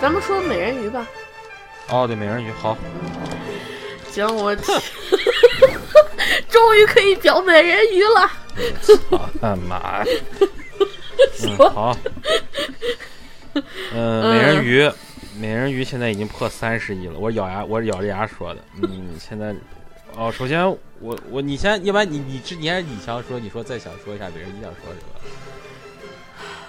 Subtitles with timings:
[0.00, 1.06] 咱们说美人鱼吧。
[1.88, 2.76] 哦，对，美人鱼好。
[4.10, 4.54] 行，我
[6.48, 8.30] 终于可以表美人鱼了。
[8.82, 8.94] 操
[9.40, 10.04] 他妈！
[11.42, 11.96] 嗯，好。
[13.94, 14.90] 嗯，美人鱼，
[15.38, 17.18] 美人鱼现在已经破三十亿了。
[17.18, 18.60] 我咬牙，我咬着牙说的。
[18.82, 19.54] 嗯， 现在，
[20.14, 20.66] 哦，首先
[21.00, 25.20] 我我你先，要不然你你之前你想说，你说再想说一下美人鱼，想说什么？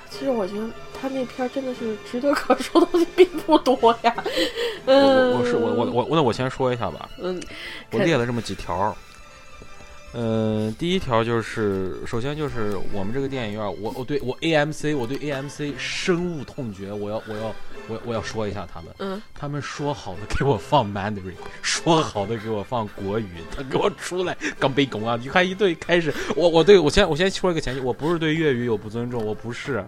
[0.09, 0.67] 其实我觉得
[0.99, 4.15] 他那片真的是值得可说的东西并不多呀。
[4.85, 7.09] 嗯，我是我我我那我先说一下吧。
[7.21, 7.41] 嗯，
[7.91, 8.95] 我列了这么几条。
[10.13, 16.91] 嗯，第一条就是，首先就是我们这个电影院，我我对我 AMC，我对 AMC 深恶痛绝。
[16.91, 17.53] 我要我要
[17.87, 18.89] 我我要说一下他们。
[18.99, 25.19] 嗯，他们说好的给我放 Mandarin，说好的给我放国语，他给我出来刚背拱啊！
[25.21, 29.85] 你看一对开始，我我对我先我先说一个前提，我不是对粤语有不尊重，我不是。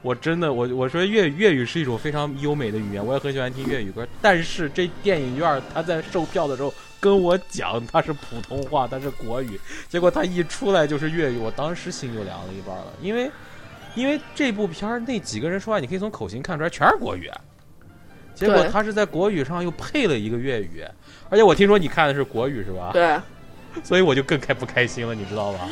[0.00, 4.06] 我真的，我我说粤粤语是一种非常优美的语言，我也很喜欢听粤语歌。
[4.20, 12.86] 但是这电影院他在售票的时候跟我讲他是普通话，他是国语，结果他一出来就是粤语，我当时心就凉了一半了。
[13.02, 13.30] 因为，
[13.94, 17.30] 因为这部片儿那几个人说话，你可以从口型看出来全是国语，
[18.34, 20.82] 结果他是在国语上又配了一个粤语，
[21.28, 22.90] 而且我听说你看的是国语是吧？
[22.92, 23.18] 对，
[23.84, 25.68] 所以我就更开不开心了，你知道吧？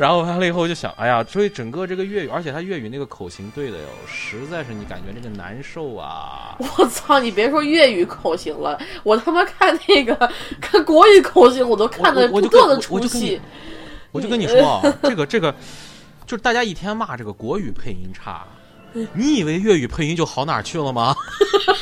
[0.00, 6.56] 然后完了以后就想，哎呀，所以整个这个粤语，而且他粤语那个口型对的哟，实在是你感觉那个难受啊！
[6.58, 10.16] 我操，你别说粤语口型了，我他妈看那个
[10.58, 13.38] 看国语口型，我都看的不断的出戏。
[14.10, 15.54] 我就跟你说啊， 这个这个，
[16.24, 18.46] 就是大家一天骂这个国语配音差，
[19.12, 21.14] 你以为粤语配音就好哪去了吗？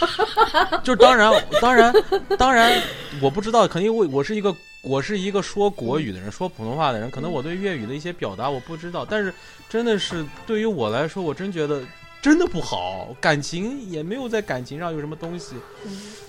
[0.85, 1.93] 就是当然当然
[2.39, 2.81] 当然，
[3.21, 4.55] 我不知道，肯定我我是一个。
[4.81, 9.35] 我是一个说国语的人，说普通话的人，可能我对粤语的一些表达我不知道，但是
[9.69, 11.83] 真的是对于我来说，我真觉得
[12.23, 15.57] 真的不好，感情也没有在感情上有什么东西，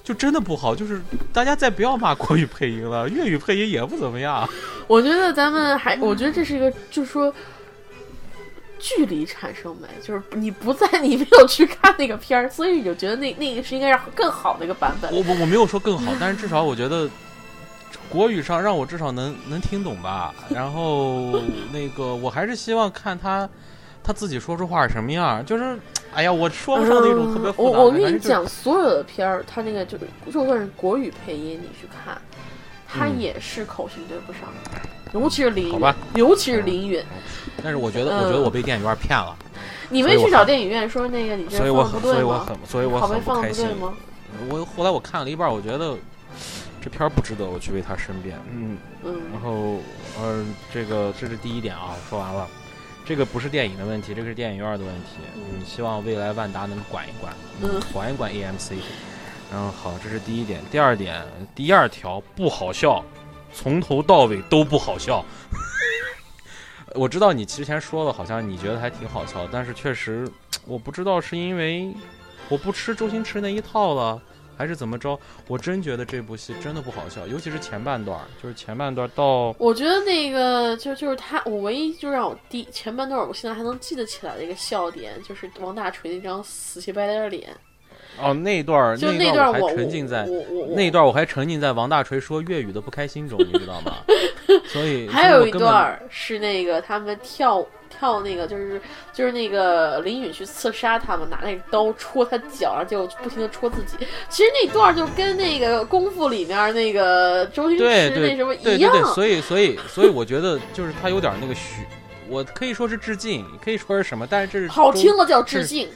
[0.03, 0.75] 就真的不好。
[0.75, 0.99] 就是
[1.31, 4.49] 大家再不要骂国语配音了，粤语配音也不怎么样。
[4.87, 7.31] 我觉得咱们还，我觉得这是一个，就是说
[8.79, 15.11] 距离产生美，就是你不在，你没有去看那个片儿，所以你就觉得那那个是应该是更好的一个版本。
[15.11, 17.09] 我我我没有说更好，但是至少我觉得。
[18.07, 21.39] 国语上让我至少能能听懂吧，然后
[21.71, 23.47] 那个我还是希望看他
[24.03, 25.77] 他自己说出话是什么样，就是，
[26.11, 27.77] 哎呀，我说不上那种特别复杂。
[27.77, 29.95] 我我跟你讲，所有的片儿，他那个就
[30.31, 32.19] 就算是国语配音，你去看，
[32.87, 34.41] 他也是口型对不上，
[35.13, 37.03] 尤其是林允，尤其是林允。
[37.63, 39.35] 但是我觉得，我觉得我被电影院骗了。
[39.89, 42.15] 你没去找电影院说那个你这放不对吗？
[42.15, 43.67] 所以我很，所以我很不开心。
[43.77, 43.93] 吗？
[44.49, 45.95] 我后来我看了一半，我觉得。
[46.81, 49.79] 这片儿不值得我去为他申辩，嗯，然后，
[50.17, 52.47] 嗯，这个这是第一点啊，说完了，
[53.03, 58.75] 这个不是电影的问题，这个是电影院的问题，嗯，希望未来万达能管一管，嗯，管一管 AMC，
[59.51, 61.21] 然后好，这是第一点，第二点，
[61.53, 63.03] 第二条不好笑，
[63.53, 65.23] 从头到尾都不好笑，
[66.95, 70.29] 我知道你之前说了，好像你觉得还挺好笑，但是确实，
[70.65, 71.93] 我不知道是因为
[72.47, 74.21] 我不吃周星驰那一套了。
[74.59, 75.17] 还是怎么着？
[75.47, 79.55] 我真觉得这部戏真的不好笑，尤其是前半段，就是前半段到。
[79.57, 87.55] 我觉得那个就就是他，我唯一就让我第前半段，我现在还能记得起来的一个笑点，就是王大锤那张死乞白赖的脸。
[88.21, 93.97] 哦，那段就那段我还沉浸在我我那段我还沉浸在王大锤说粤语的不开心中，你知道吗？
[94.67, 97.65] 所以还有一段是那个他们跳。
[97.91, 98.79] 跳那个就是
[99.11, 103.97] 就是那个林允去刺杀他们，拿那个刀戳他脚，然后就不停的戳自己。
[104.29, 108.91] 其实那段就跟那个功夫里面那个周星驰那什么一样。
[108.93, 111.83] 对对对，所以所以所以我觉得就是他有点那个虚，
[112.29, 115.89] 我可以说是致敬，可以说是什么，但是这是好听了叫致敬，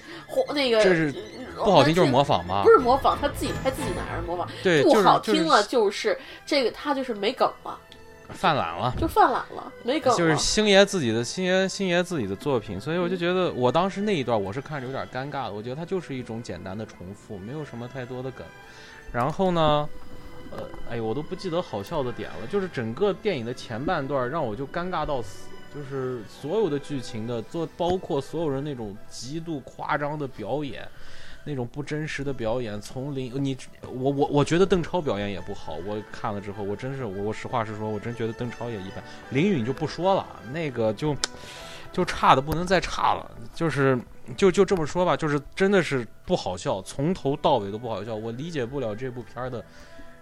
[0.54, 1.14] 那个这是
[1.64, 2.64] 不好听就是模仿吗？
[2.64, 4.48] 不是模仿，他自己拍自己哪是模仿？
[4.62, 7.80] 对，不好听了就是这个他就是没梗了。
[8.30, 10.16] 犯懒了，就犯懒了，没梗。
[10.18, 15.54] 就是星爷自己的星爷星爷自己的作品，所以我就觉得我当时那一段我是看着有点尴尬的。
[15.54, 18.48] 我觉得它就是一种简单的重复，没有什么太多的梗。
[19.12, 19.88] 然后呢，
[20.52, 22.48] 呃，哎呦，我都不记得好笑的点了。
[22.50, 30.88] 就是整个电影的前半段让我就尴尬到死，就是所有的剧情的做，包括所有人那种极度夸张的表演。
[31.46, 39.04] 那种不真实的表演，从林你我我我觉得邓超表演也不好，我看了之后，我真是我我实话实说，我真觉得邓超也一般。
[39.30, 41.16] 林允就不说了，那个就
[41.92, 44.00] 就差的不能再差了，就是
[44.38, 49.64] 就就这么说吧，就是真的是不好笑，从头到尾都不好笑，我理解不了这部片儿的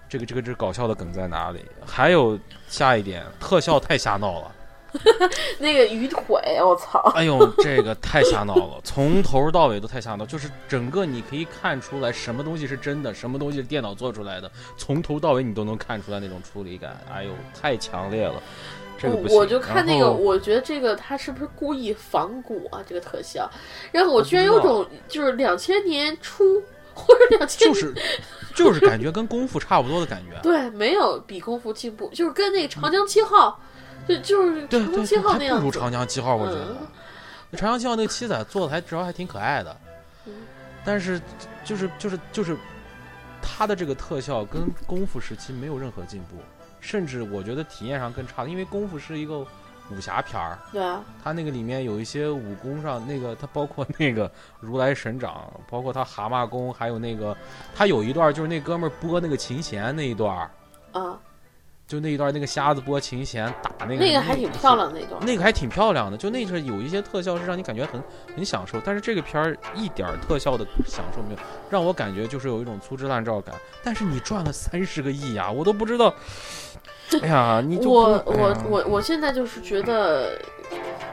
[0.09, 1.63] 这个这个这搞笑的梗在哪里。
[1.85, 4.51] 还有下一点，特效太瞎闹了，
[5.59, 6.99] 那个鱼腿，我操！
[7.15, 16.99] 哎呦，这个太吓闹了，从头到尾都太瞎闹，就是整个你可以看出来什么东西是真的，什么东西是电脑做出来的，从头到尾你都能看出来那种处理感。
[17.11, 18.41] 哎呦，太强烈了。
[19.29, 22.83] 我就看那个，我觉得这个他是不是故意仿古啊？
[22.87, 23.49] 这个特效，
[23.91, 26.61] 然后我居然有种就是两千年初
[26.93, 27.95] 或者两千就是
[28.53, 30.39] 就是感觉跟功夫差不多的感觉。
[30.43, 33.59] 对，没有比功夫进步，就是跟那个长江七号，
[34.07, 35.61] 就就是对对对，长江七号那样子。
[35.61, 36.77] 不如长江七号，我觉得
[37.57, 39.77] 长江七号那个七仔做的还主要还挺可爱的
[40.25, 40.33] 嗯，
[40.83, 41.21] 但是
[41.63, 42.57] 就是就是就是
[43.41, 46.37] 他的这个特效跟功夫时期没有任何进步，
[46.79, 49.45] 甚至我觉得体验上更差，因为功夫是一个
[49.89, 57.35] 武侠片儿，对啊，他那个里面有一些武功上那个，他包括那个如来神掌，包括他蛤蟆功，还有那个
[57.75, 60.51] 他有一段就是那哥们儿拨那个琴弦那一段儿，
[60.93, 61.19] 啊，
[61.91, 64.77] 就那一段那个瞎子拨琴弦打那个那个还挺漂。
[64.77, 65.25] 亮的那段。
[65.25, 68.01] 那个还挺漂亮的，就那是有一些特效是让你感觉很
[68.33, 71.39] 很享受，但是这个片儿一点儿特效的享受没有，
[71.69, 73.53] 让我感觉就是有一种粗制滥造感。
[73.83, 76.15] 但是你赚了三十个亿呀，我都不知道。
[77.21, 80.39] 哎呀，你就我哎我我我现在就是觉得，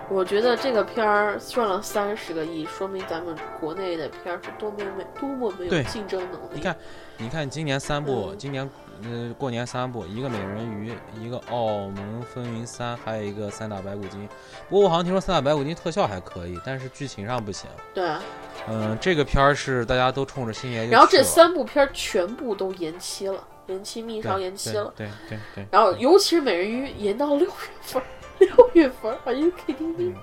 [0.08, 6.54] 我觉得这个片儿赚了三十个亿，说明咱们国内的片儿是多么没多么没有竞争能力。
[6.54, 6.76] 你看，
[7.16, 8.70] 你看今年三部，嗯今年
[9.04, 14.28] 呃过年三部，一个美人鱼，一个澳门风云三，还有一个三打白骨精。
[14.68, 17.68] 不过我好像听说三打白骨精特效还可以，但是剧情上不行。
[17.94, 18.22] 对啊，
[18.68, 24.92] 嗯、这个片儿是大家都冲着星爷就然后这三部片儿全部都延期了，延期密上延期了。
[24.96, 25.66] 对对对对。
[25.70, 27.52] 然后尤其是美人鱼延到六月
[27.82, 28.04] 份儿，
[28.38, 30.16] 六月份儿，Are you kidding me？、嗯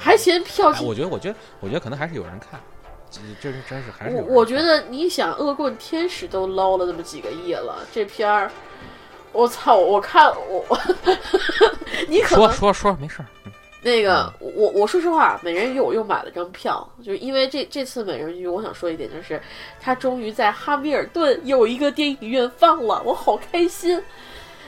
[0.00, 2.60] 还嫌票哎，我觉得，我觉得，我觉得可能还是有人看，
[3.10, 8.50] 这这是真是还是我我觉得你想，恶棍天使都捞了那么几个亿了，这片儿，
[9.32, 9.76] 我操！
[9.76, 10.78] 我看我，
[12.08, 19.40] 你可能说说说没事儿，嗯那个我我说实话，美人鱼我又买了张票，就是因为这这次美人鱼，我想说一点就是，
[19.80, 24.02] 它终于在哈密尔顿有一个电影院放了，我好开心。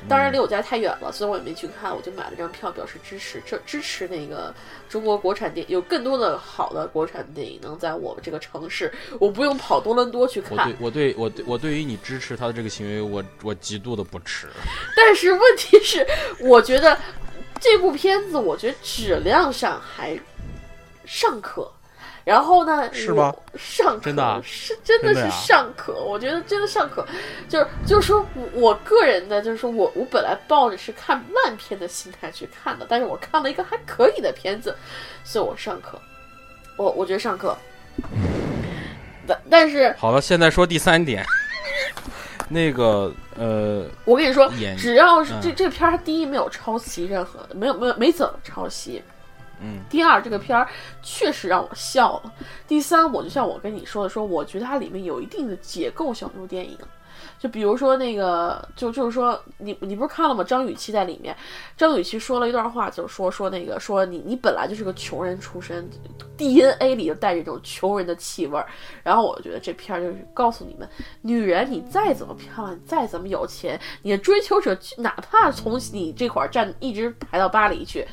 [0.09, 4.53] 当然离我家太远了，所以我也没去看，我就买了张票表示支持，这支持那个
[4.89, 10.77] 中国国产电影有更多的好的国产电影能在我们这个城市，我不用跑多伦多去看我对。
[10.81, 14.49] 我对我对我对于你支持他的这个行为，我我极度的不耻。
[14.97, 16.07] 但是问题是，
[16.41, 16.99] 我觉得
[17.61, 20.19] 这部片子，我觉得质量上还
[21.05, 21.71] 尚可。
[22.31, 22.89] 然后呢？
[22.95, 23.59] 是吗我？
[23.59, 25.95] 尚可，真的啊是真的是真的呀尚可。
[25.95, 27.05] 我觉得真的上可，
[27.49, 34.77] 就是就是说我我个人的，就是说我我本来抱着是看烂片的心态去看的，但是我看了一个还可以的片子，
[35.25, 36.01] 所以我上课。
[36.77, 37.59] 我我觉得上课。
[39.27, 41.27] 但但是好了，现在说第三点，
[42.49, 44.49] 那个呃，我跟你说，
[44.79, 49.03] 只要是嗯这、这片儿，第一没有抄袭任何，没有没有没怎么抄袭。
[49.61, 50.67] 嗯，第二，这个片儿
[51.03, 52.33] 确实让我笑了。
[52.67, 56.79] 第三，我就像我跟你说的，说我觉得它里面有一定的解构小妞电影。
[57.39, 60.45] 就比如说那个，就就是说，你你不是看了吗？
[60.45, 61.35] 张雨绮在里面，
[61.75, 65.89] 张雨绮说了一段话，就是说说那个说你你本来就是个穷人出身
[66.37, 68.67] ，DNA 里就带着这种穷人的气味儿。
[69.03, 70.87] 然后我觉得这片儿就是告诉你们，
[71.23, 78.07] 女人你再怎么漂亮，你再怎么有钱，你的追求者哪怕从你这块儿站一直排到巴黎去，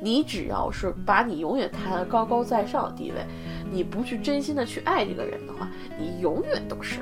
[0.00, 3.24] 你只要是把你永远抬得高高在上的地位，
[3.70, 7.00] 你不去真心的去爱这个人的话，你永远都是。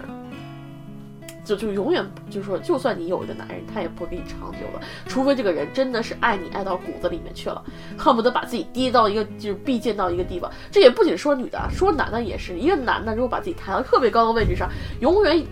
[1.45, 7.65] 就就永远就是说，就算你有一个男人，他也不会跟你长久的，除非这个人真的是爱你爱到骨子里面去了，
[7.97, 10.51] 恨不得把自己跌到一个就是必贱到一个地方。
[10.71, 12.59] 这也不仅说女的，说男的也是。
[12.59, 14.69] 一个男的如果把自己抬到特别高的位置上，
[15.01, 15.43] 永远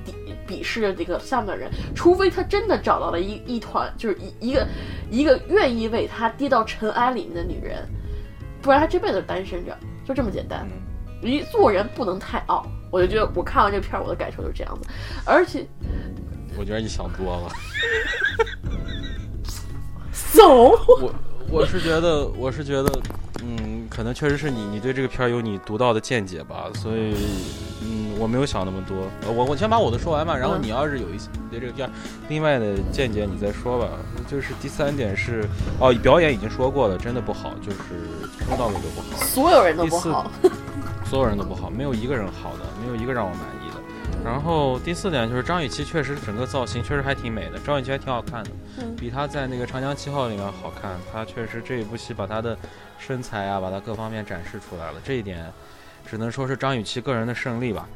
[0.47, 4.67] 鄙视着这个下面的人，除非他真的找到了一一团就是一一个
[5.11, 7.87] 一个愿意为他跌到尘埃里面的女人，
[8.63, 10.67] 不然他这辈子单身着，就这么简单。
[11.21, 14.89] 你做人不能太傲，我就觉得我看完这片儿，我的感受就是这样子，
[15.25, 15.67] 而且
[16.59, 17.49] 我觉得你想多了。
[20.33, 20.71] 走。
[21.01, 21.15] 我
[21.51, 23.01] 我是觉得，我是觉得，
[23.43, 27.15] 嗯，可能确实是你，你对这个片儿有你独到的见解吧，所以，
[27.83, 28.97] 嗯，我没有想那么多。
[29.23, 31.91] 呃我我先把我的说完吧，然后嗯你要是有一些对这个片儿
[32.29, 33.89] 另外的见解，你再说吧。
[34.29, 35.45] 就是第三点是，
[35.79, 37.79] 哦，表演已经说过了，真的不好，就是
[38.39, 39.25] 从头到尾都不好。
[39.25, 40.31] 所有人都不好，
[41.05, 43.56] 所有人都不好，没有一个人好的，没有一个让我满意的。
[44.27, 50.99] 然后第四点就是张雨绮确实整个造型确实还挺美的，张雨绮还挺好看的，嗯比她在那个《长江七号》里面好看。
[51.13, 52.59] 她确实这一部戏把她的
[52.99, 55.47] 身材啊，把她各方面展示出来了，这一点
[56.05, 57.89] 只能说是张雨绮个人的胜利吧。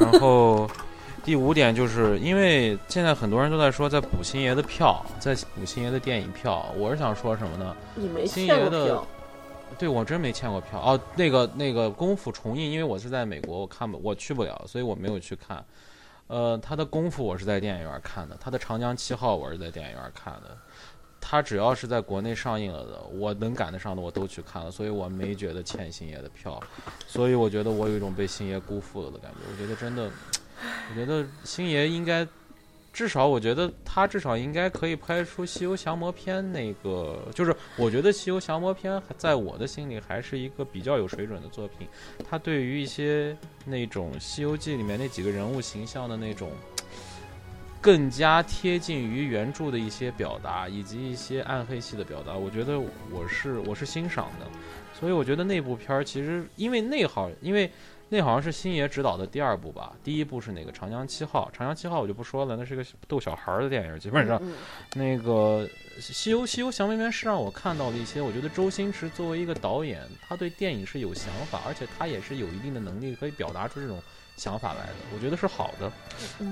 [0.00, 0.68] 然后
[1.22, 7.76] 第五点就是因为现在很多人都在说在补星爷的票，在补星爷的电影票，我是想说什么呢？
[7.94, 9.06] 你没星爷的票，
[9.78, 11.00] 对我真没欠过票哦。
[11.14, 15.64] 那个那个功夫重映，因为我是在美国，我看不我去不了，所以我没有去看。
[16.26, 20.56] 呃，他的功夫我是在电影院看的，他的长江七号我是在电影院看的。
[21.20, 26.62] 他只要是在国内上映了的，我能赶得上的我都去看了，所以我没觉得欠星爷的票。
[27.06, 29.38] 所以我觉得我有一种被星爷辜负了的感觉。
[29.50, 30.10] 我觉得真的，
[30.90, 32.26] 我觉得星爷应该。
[32.96, 41.86] 至少我觉得他至少应该可以拍出《西游降魔篇》那个，就是我觉得《西游降魔篇》在我的心里还是一个比较有水准的作品。
[42.26, 43.36] 他对于一些
[43.66, 46.50] 那种《西游记》里面那几个人物形象的那种
[47.86, 54.46] 更加贴近于原著的一些表达，以及一些暗黑系的表达，我觉得我是我是欣赏的。
[54.92, 57.70] 所以我觉得那部片儿其实因为那好，因为。
[58.08, 61.50] 那好像是星爷执导的第二部吧，第一部是那个《长江七号》。
[61.56, 64.40] 《长江七号》我就不说了，那是个逗小孩儿的电影，基本上。
[64.94, 65.68] 那个
[66.00, 74.00] 《西游西游降魔篇》是让我看到了一些，我觉得周星驰作为一个导演，他对电影是有想法，而且他也是有一定的能力可以表达出这种
[74.36, 75.90] 想法来的，我觉得是好的。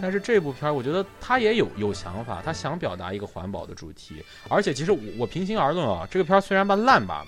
[0.00, 7.24] 但是这部片儿，我觉得他也有有想法，他想表达一个环保的主题，而且其实我我平心而论啊，这个片儿虽然吧烂吧。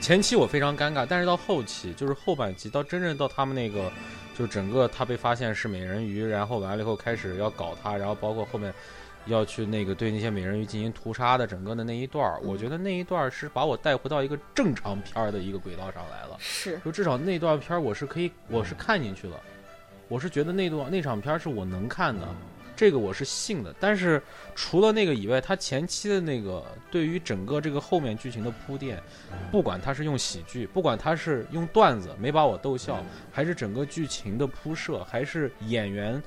[0.00, 3.90] 前期我非常尴尬，但是到后期，就是后半集，到真正到他们那个，
[4.38, 8.72] 就整个他被发现是美人鱼，然后完了以后开始要搞他，然后包括后面
[9.26, 16.36] 要去那个对那些美人鱼进行屠杀的整个的那一段儿，我觉得那一段儿是把我带回到一个正常片儿的一个轨道上来了。
[16.38, 19.38] 是，就至少那段片儿我是可以，我是看进去了，
[20.08, 22.26] 我是觉得那段那场片儿是我能看的。
[22.78, 24.22] 这个我是信的，但是
[24.54, 29.02] 除了那个以外，他前期的那个对于整个这个后面剧情的铺垫，
[29.50, 36.22] 不管他是用喜剧，不管他是用段子没把我逗笑，还是整个剧情的铺设，还是演员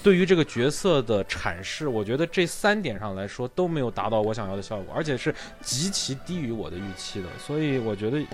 [0.00, 8.24] 对于这个角色的阐释，我觉得这三点上来说都没有达到我想要的效果，而且是极其低于我的预期的，所以我觉得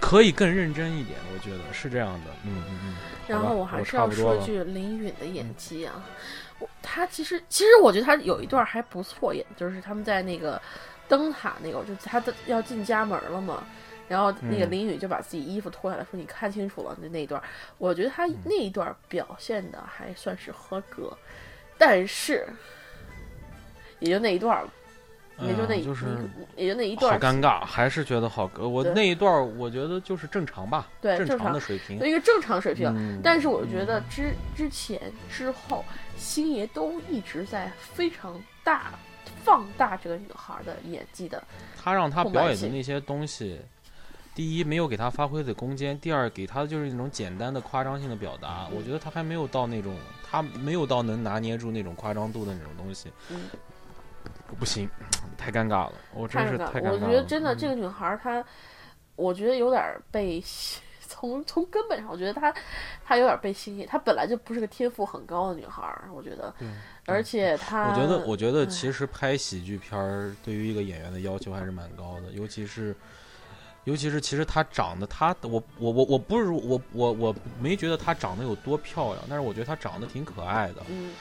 [0.00, 2.94] 可以更认真一点，我觉得是这样的，嗯嗯嗯。
[3.26, 6.02] 然后我还是要说一句林允的演技啊，
[6.58, 10.60] 我他其实其实我觉得他有一段还不错演，就是他们在那个
[11.08, 13.64] 灯塔那个，就他的要进家门了嘛，
[14.08, 17.42] 然后那个林允就把自己衣服脱下来说：“你看清楚了。”那那一段，
[17.76, 21.14] 我觉得他那一段表现的还算是合格，
[21.76, 22.48] 但是
[23.98, 24.66] 也就那一段。
[25.40, 26.06] 也就那，就是
[26.56, 28.50] 也就那一段，好尴尬，还是觉得好。
[28.58, 33.20] 我那一段，我觉得就是正常吧，对，正常的水平，一个正常水平。
[33.22, 35.84] 但是我觉得之之前之后，
[36.16, 38.92] 星爷都一直在非常大
[39.44, 41.40] 放大这个女孩的演技的。
[41.80, 43.60] 他让她表演的那些东西，
[44.34, 48.68] 第一没有给她发挥的空间，第二给她的就是那种简单的夸张性的表达。
[48.72, 49.94] 我觉得她还没有到那种，
[50.28, 53.08] 她没有到能拿捏住那种夸张度的那种东西。
[53.30, 53.38] 嗯。
[54.54, 54.88] 不行，
[55.36, 56.92] 太尴尬了，我真是太尴尬了。
[56.92, 58.44] 我觉得真的这个女孩她，
[59.16, 60.42] 我觉得有点被
[61.08, 62.52] 从从根本上，我觉得她
[63.04, 63.86] 她有点被吸引。
[63.86, 66.52] 她本来就不是个天赋很高的女孩，我觉得。
[67.06, 72.94] 而且她，我觉得我觉得其实拍喜剧片儿对于一个演员的要求还是蛮高的，尤其是
[73.84, 80.82] 尤其是其实她长得她我我我我不是我我我没觉得她长得有多漂亮，但是我觉得她长得挺可爱的。
[80.88, 81.12] 嗯。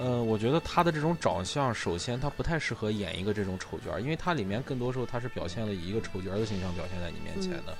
[0.00, 7.76] 呃，我觉得他的这种长相，首先他不太适合演一个这种丑角，因为他里面更多时候他是表现了以一个丑角的形象表现在你面前的，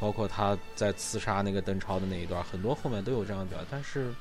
[0.00, 4.12] 包括他在刺杀那个邓超的那一段，很多后面都有这样表，但是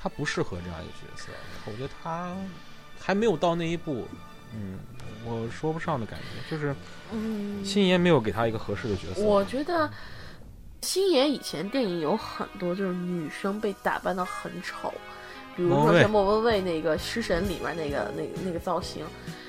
[0.00, 1.28] 他不适合这样一个角色，
[1.66, 2.34] 我觉得他
[2.98, 4.08] 还没有到那一步，
[4.54, 4.78] 嗯，
[5.26, 6.74] 我说不上的感觉，就是，
[7.12, 9.20] 嗯，星爷没有给他一个合适的角色。
[9.20, 9.90] 我觉得
[10.80, 14.90] 星爷以前电影有很多就是女生被打扮的很丑。
[15.58, 19.04] 比如说像莫文蔚那个《食神》里面那个那个那个造型，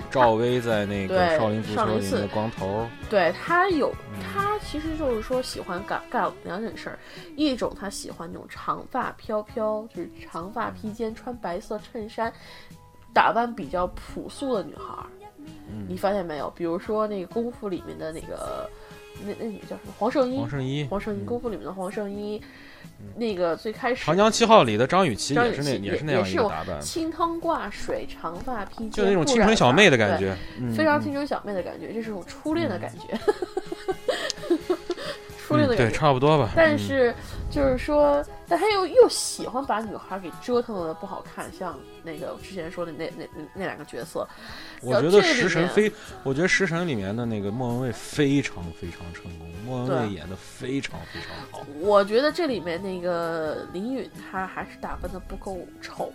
[0.09, 6.97] 赵薇在那个《少林足球》里的光头，对他有他其实就是说喜欢干干两件事儿，
[7.35, 12.33] 一种他喜欢那种长发飘飘，就是长发披肩，穿白色衬衫，
[13.13, 15.05] 打扮比较朴素的女孩儿。
[15.87, 16.49] 你发现没有？
[16.55, 18.67] 比如说那个功夫里面的那个
[19.23, 19.93] 那那女叫什么？
[19.99, 20.37] 黄圣依？
[20.39, 22.41] 黄圣依，黄圣依，功夫里面的黄圣依。
[23.15, 30.35] 那个最开始《长江七号》里的张雨绮也是那也是那样一个打扮，清汤挂水，长发披肩，就那种清纯小妹的感觉，
[30.75, 33.17] 非常清纯小妹的感觉，这是种初恋的感觉，
[35.37, 36.49] 初恋的感觉，对，差不多吧。
[36.55, 37.13] 但是
[37.49, 44.27] 就是说，但他又又喜欢把女孩给折腾的不好看，像那个之前说的那那那那两个角色，
[44.81, 45.91] 我觉得食神非，
[46.23, 51.65] 我觉得食神里面的那个莫文蔚非常非常成功，莫文蔚演的非常非常好。
[51.79, 56.11] 我觉得这里面那个林允她还是打扮的不够丑。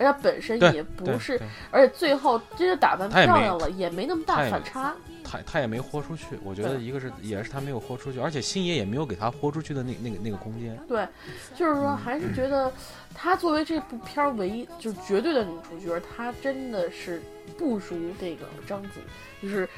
[0.00, 1.38] 而且本身也不是，
[1.70, 4.94] 而且最后真的打扮漂亮了，也没那么大反差。
[5.22, 10.76] 他他也没豁出去，我觉得一个是也是他没有豁出去，而且星爷也没有给他豁出去的那那个那个空间。
[10.88, 11.06] 对，
[11.54, 12.72] 就是说还是觉得
[13.14, 17.22] 他作为这部片儿唯一就是绝对的女主角，她真的是
[17.56, 19.00] 不如这个章子，
[19.40, 19.68] 就是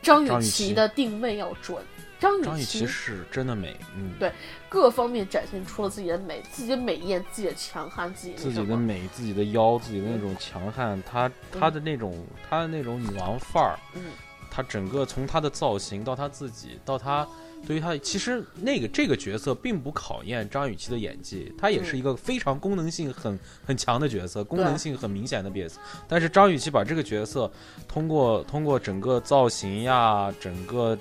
[0.00, 1.76] 张雨绮的定位要准。
[2.18, 4.32] 张雨绮是真的美，嗯，对，
[4.76, 14.02] 各方面展现出了自己的美，自己的美艳，自己的强悍，自己自己的美，自己的腰，自己的那种强悍，她她的那种她的那种女王范儿，嗯，
[14.50, 17.26] 她整个从她的造型到她自己到她
[17.66, 27.50] 对于她，其实那个这个角色并不考验张雨绮的演技，她也是一个非常功能性很很强的角色，功能性很明显的角色，但是张雨绮把这个角色
[27.88, 30.98] 通过通过整个造型呀，整个。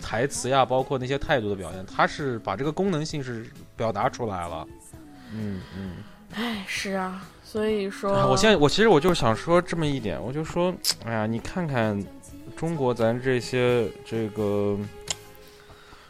[0.00, 4.66] 台词呀，包括那些态度的表现，他是把这个功能性是表达出来了。
[5.34, 5.92] 嗯嗯，
[6.34, 10.72] 哎，是啊，所以说，我现在我其实我就是想说这么一点，我就说，
[11.04, 12.00] 哎呀，你看看
[12.56, 14.78] 中国咱这些这个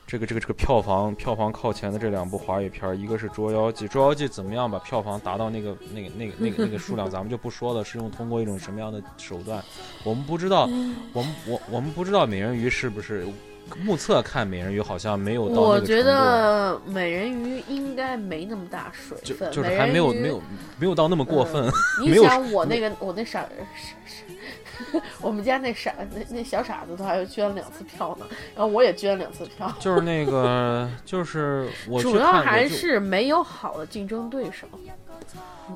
[0.07, 9.65] 这个这个这个票房票房靠前的这两部华语片，一个是《捉妖记》，《捉妖记》怎么样把票房达到那个那个那个那个那个数量， 咱们就不说了，是用通过一种什么样的手段，
[10.05, 10.69] 我们不知道，
[11.15, 13.27] 我们我我们不知道美人鱼是不是。
[13.83, 20.43] 目测看美人鱼好像没有到我觉得美人鱼应该没那么大水分，就是还没有没有
[20.79, 21.69] 没有到那么过分。
[22.01, 23.49] 你想我那个我那傻傻
[24.93, 29.73] 傻，我们家那傻那那小傻子都还捐了两次票呢，然后我也捐了两次票。
[29.81, 34.67] 就是那个就是我主要还是没有好的竞争对手。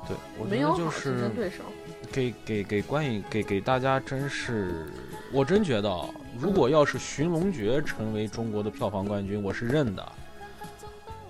[0.07, 1.65] 对，我没有就是竞争对手。
[2.13, 4.87] 给给给观影给给大家真是，
[5.33, 6.05] 我真觉得。
[6.39, 10.13] 如果要是《寻龙诀》成为中国的票房冠军，我是认的。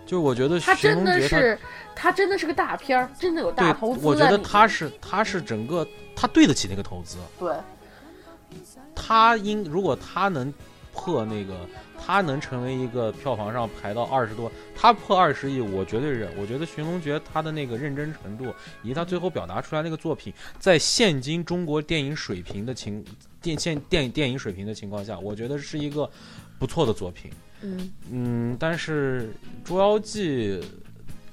[0.06, 1.58] 就我觉得《寻龙诀》是，
[1.94, 4.06] 它真的是个大片儿，真的有大投资。
[4.06, 7.18] 我觉得它是，它是整个，它对得起那个投资。
[7.38, 7.54] 对。
[8.94, 10.52] 它应如果它能
[11.00, 11.66] 破那个，
[11.98, 16.30] 他能成为一个票房上排到二十多，他破二十亿，我绝对认。
[16.36, 23.04] 我觉得《寻龙诀》他的那个认真程度，以及他最后表达出来那个作品，在现今中国电影水平的情。
[23.42, 26.06] 电现电电影水平的情况下，我觉得是一个
[26.58, 27.30] 不错的作品。
[27.62, 29.32] 嗯嗯，但是
[29.66, 30.60] 《捉妖记》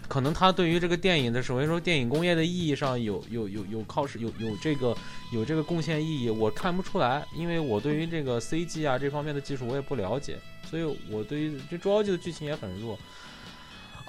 [0.07, 4.95] 可能他对于这个电影的首先说电影工业的意义上有有有有靠是有有这个
[5.33, 10.37] 有这个贡献意义，我看不出来，因为我对于这个 CG 啊这方面的技术我也不了解，
[10.69, 12.97] 所以我对于这《捉妖记》的剧情也很弱。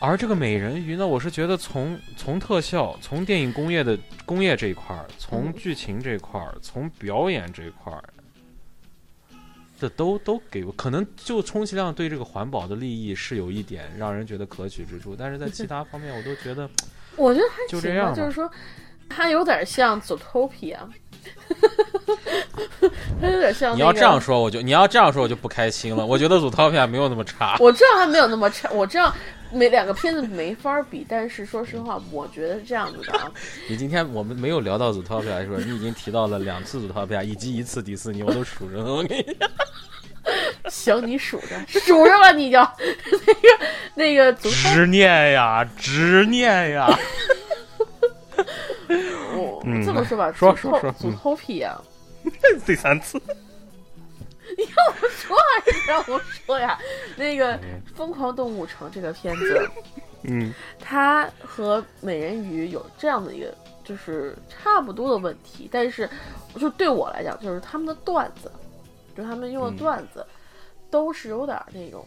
[0.00, 8.04] 而这个美人鱼呢，我是觉得从从特效、从电影工业的工业这一块儿，从剧情这块儿，从表演这块儿，
[9.80, 16.68] 这都都给可能就充其量对这个环保的利益是有一点让人觉得可取之处，但是在其他方面我都觉得，
[17.16, 18.50] 我觉得还就这样，就是说，
[19.08, 20.76] 它有点像《Zootopia》。
[23.20, 23.74] 他有点像。
[23.76, 26.04] 你要这样说，我就你要这样说，我就不开心了。
[26.06, 27.56] 我觉得《祖涛片》没有那么差。
[27.58, 29.12] 我知道他没有那么差，我知道
[29.52, 31.06] 每两个片子没法比。
[31.08, 33.30] 但是说实话，我觉得是这样子的啊。
[33.68, 35.58] 你今天我们没有聊到《祖涛片》，是说？
[35.58, 38.84] 你已经提到了两次《祖涛片》，以及一次迪士尼，我都数着呢。
[38.94, 39.48] 我跟你讲。
[40.68, 44.32] 行，你数着，数着吧，你就那个那个。
[44.34, 46.86] 执念呀，执念呀。
[49.34, 51.80] 我这么说吧，说说说，祖头皮啊，
[52.66, 53.20] 第三次，
[54.58, 56.76] 你让我说还是让我说呀？
[57.16, 57.56] 那个
[57.94, 59.70] 《疯狂动物城》这个片子，
[60.24, 66.10] 嗯，它和美人鱼有这样的一个就是差不多的问题，但是
[66.58, 68.50] 就对我来讲，就是他们的段子，
[69.16, 70.26] 就他们用的段子，
[70.90, 72.04] 都是有点那种，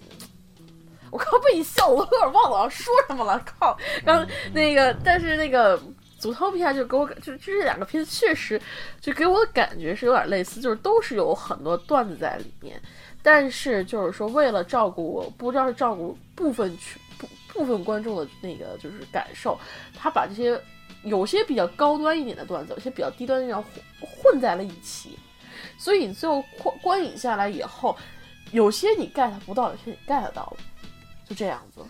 [1.09, 5.81] 我靠，被你笑，我有点忘了我要说什么了，靠，刚那个，但是那个。
[6.21, 8.61] 祖涛皮下就给我就就这两个片子确实
[8.99, 12.79] 就给我的感觉是有点类似，就是都是有很多段子在里面，
[13.23, 19.59] 但是就是说为了照顾我不知道是照顾部分群部部分观众的那个就是感受，
[19.97, 20.61] 他把这些
[21.01, 23.65] 有些比较高端一点的段子，有些比较低端的混
[23.99, 25.17] 混在了一起，
[25.75, 27.97] 所以你最后观观影下来以后，
[28.51, 30.57] 有些你 get 不到，有些你 get 到了，
[31.27, 31.81] 就这样子。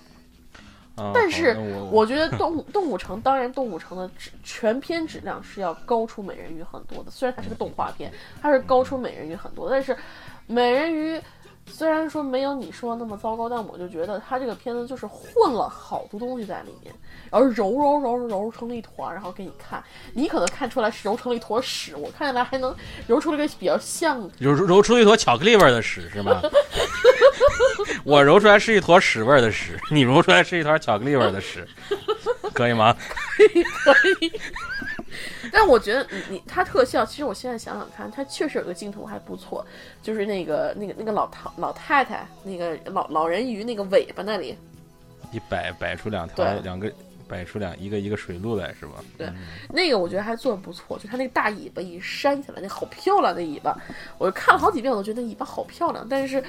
[1.13, 1.58] 但是
[1.91, 7.10] 我觉得《动物动物城》当然，《动物城》的质全片质量是要高出《美人鱼》很多的。
[7.10, 9.93] 虽然它是个动画片，它是高出《美人鱼》很多，但是
[10.45, 11.17] 《美人鱼》
[11.71, 16.93] 虽然说没有你说的那么糟糕，但我就觉得他这个片子就是混了好多东西在里面，
[17.31, 19.84] 然后揉揉揉揉揉成了一团，然后给你看。
[20.13, 22.75] 你可能看出来是揉成了一坨屎，我看起来还能
[23.07, 26.41] 揉出了一个比较像揉揉出一坨巧克力味儿的屎是吗？
[28.03, 31.67] 我揉出来是一坨屎味儿的屎，你揉出来是一坨巧克力味儿的屎，
[32.53, 32.95] 可以吗？
[33.38, 34.31] 可以。
[35.51, 39.65] 但我觉得你你它特效，其实我现在想想看，它确实有个镜头还不错，
[40.01, 44.57] 就是那个那个那个老唐老太太那个老老人鱼那个尾巴那里，
[45.31, 46.91] 一摆摆出两条对两个，
[47.27, 48.95] 摆出两一个一个水路来是吧？
[49.17, 49.36] 对嗯
[49.69, 53.77] 那个我觉得还做的不错，就它那个大尾巴一扇起来，那好漂亮的尾巴，
[54.17, 56.05] 我看了好几遍，我都觉得尾巴好漂亮。
[56.10, 56.43] 但是，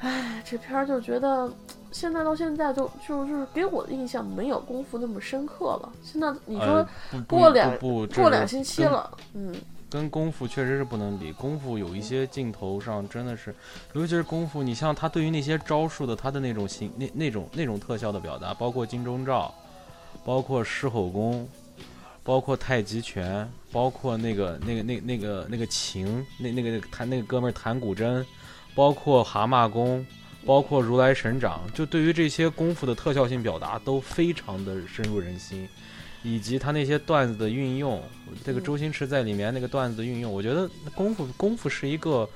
[0.00, 1.48] 唉，这片儿就觉得
[1.96, 5.90] 现在到现在就就就是给我的印象没有功夫那么深刻了。
[6.02, 6.86] 现在你说
[7.26, 9.54] 过两过两星期了，嗯，
[9.88, 13.54] 跟功夫确实是不能比，功夫有一些镜头上真的是，
[13.94, 19.54] 尤其是功夫，你像他对于那些招数的他的那种形那那种那种特效的表达，包括金钟罩，
[20.22, 21.48] 包括狮吼功，
[22.22, 28.22] 包括太极拳，包括那个那个那那个那个琴，那那个弹那个哥们儿弹古筝，
[28.74, 30.06] 包括蛤蟆功。
[30.46, 35.68] 包括如来神掌，就对于这些功夫的特效性表达都非常的深入人心，
[36.22, 38.00] 以及他那些段子的运用，
[38.44, 42.28] 这个嗯周星驰在里面那个段子的运用，我觉得功夫功夫是一个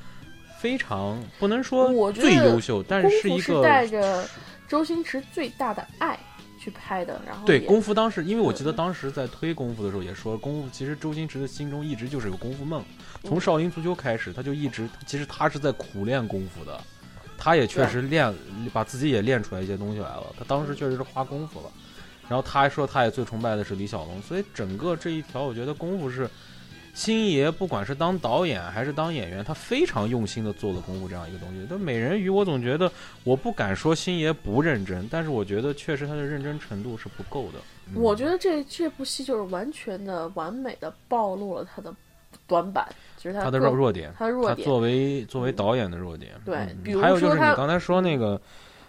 [0.58, 4.28] 非常不能说最优秀，但是是一个带着
[4.66, 6.18] 周星驰最大的爱
[6.60, 12.84] 去拍的，然后对功夫当时，因为我记得嗯当时在推功夫的时候也说，功夫其实周星驰的心中一直就是有功夫梦，
[13.22, 16.78] 从嗯少林足球开始，他就一直其实他是在苦练功夫的，
[17.40, 18.32] 他也确实练
[18.72, 21.66] 把自己也练出来一些东西来了，他当时确实是花功夫了。
[22.28, 26.30] 然后他还说他也最崇拜的是李小龙，所以整个这一条我觉得功夫是
[26.94, 31.66] 星爷不管是当导演还是当演员，他非常用心的做了功夫这样一个东西。
[31.68, 32.92] 但美人鱼我总觉得
[33.24, 37.58] 我不敢说星爷不认真，但是我觉得确实他的认真程度是不够的。
[37.88, 41.92] 嗯我觉得这这部戏就是完全的完美的暴露了他的
[42.46, 42.88] 短板，
[43.20, 44.56] 就是他他的弱弱点，他的弱点。
[44.56, 46.32] 他作为作为导演的弱点。
[46.42, 48.40] 对嗯比如还有就是你刚才说那个，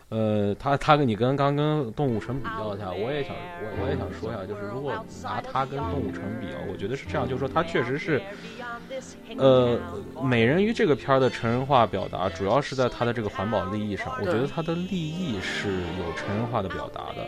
[0.07, 8.21] 呃，他他跟你跟刚跟动物城比较一下，我也想我我也想说一下，就是如果拿他跟动物城比啊，我觉得是这样，就是说他确实是，
[9.37, 9.77] 呃，
[10.23, 17.21] 美人鱼这个片儿的成人化表达，主要是在它的这个环保利益上，我觉得它的利益是有成人化的表达的。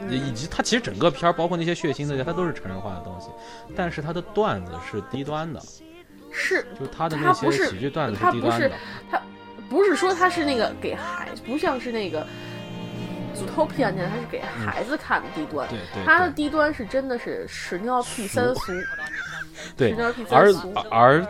[0.00, 3.30] 嗯以及它其实整个片儿，包括那些血腥那些，它都是成人化的东西，
[3.74, 5.58] 但是它的段子是低端的，
[6.30, 9.22] 是就他的那些它不是喜剧段子它不是低端的。
[9.68, 12.24] 不是说他是那个给孩，不像是那个
[13.34, 15.68] Zootopia 那样，他是给孩子看的低端。
[16.04, 18.72] 他的低端是真的是屎尿屁三俗，
[19.76, 20.72] 对屎尿屁而三俗。
[20.88, 21.18] 而《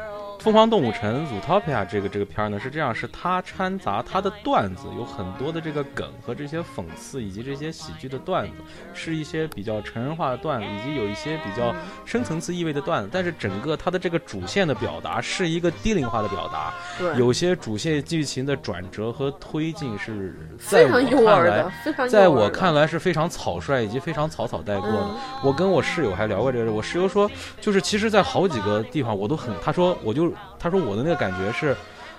[0.46, 8.52] 疯狂动物城》Zootopia 这个这个片儿呢是这样，是它掺杂它的段子有很多的这个梗和这些讽刺以及这些喜剧的段子，
[8.94, 13.11] 是一些比较成人化的段子，以及有一些比较深层次意味的段子。
[13.12, 21.66] 但是整个它的这个主线的表达是一个低龄化的表达，对，有些主线剧情的转折和推进是在我看来。
[22.09, 24.96] 在我看来是非常草率以及非常草草带过的。
[24.96, 27.28] 嗯我跟我室友还聊过这个事，我室友说，
[27.61, 31.77] 就是其实，在好几个地方我都很，他说我就他说我的那个感觉是，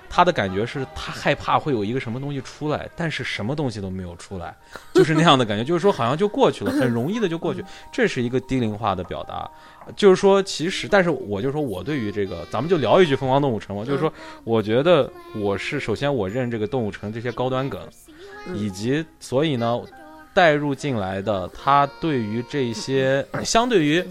[0.09, 4.55] 他的感觉是他害怕会有一个什么东西出来，但是什么东西都没有出来，
[4.93, 9.49] 就是那样的感觉，就是说好像就过去了，很容易的就过去，这是一个低龄化的表达。
[9.95, 14.11] 就是说，其实，但是我就说我对于这个，咱们就聊一句《疯狂动物城》吧，就是说，
[14.43, 17.81] 我觉得我是首先我认这个动物城这些高端梗，
[18.47, 19.79] 嗯以及所以呢，
[20.33, 24.03] 带入进来的他对于这些相对于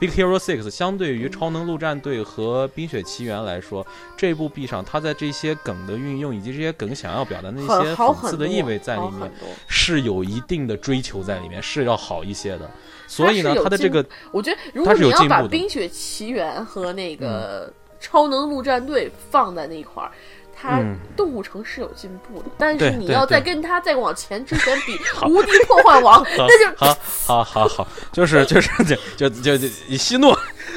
[0.00, 3.84] Big Hero Six，相对于超能陆战队和冰雪奇缘来说，
[4.16, 9.30] 这部 B 上它在这些梗的运用以及这些梗想要表达的那些好讽刺的意味在里面
[9.66, 12.70] 是有一定的追求在里面，是要好一些的。
[13.08, 17.68] 所以呢它的这个我觉得，如果你要把《冰雪奇缘》和那个
[18.00, 20.12] 《超能陆战队》放在那一块儿，
[20.60, 22.46] 它嗯动物城是有进步的。
[22.58, 24.96] 但是你要再跟它再往前之前比，
[25.28, 30.34] 《无敌破坏王》 那就好好好好，就是就是就就就就你息怒，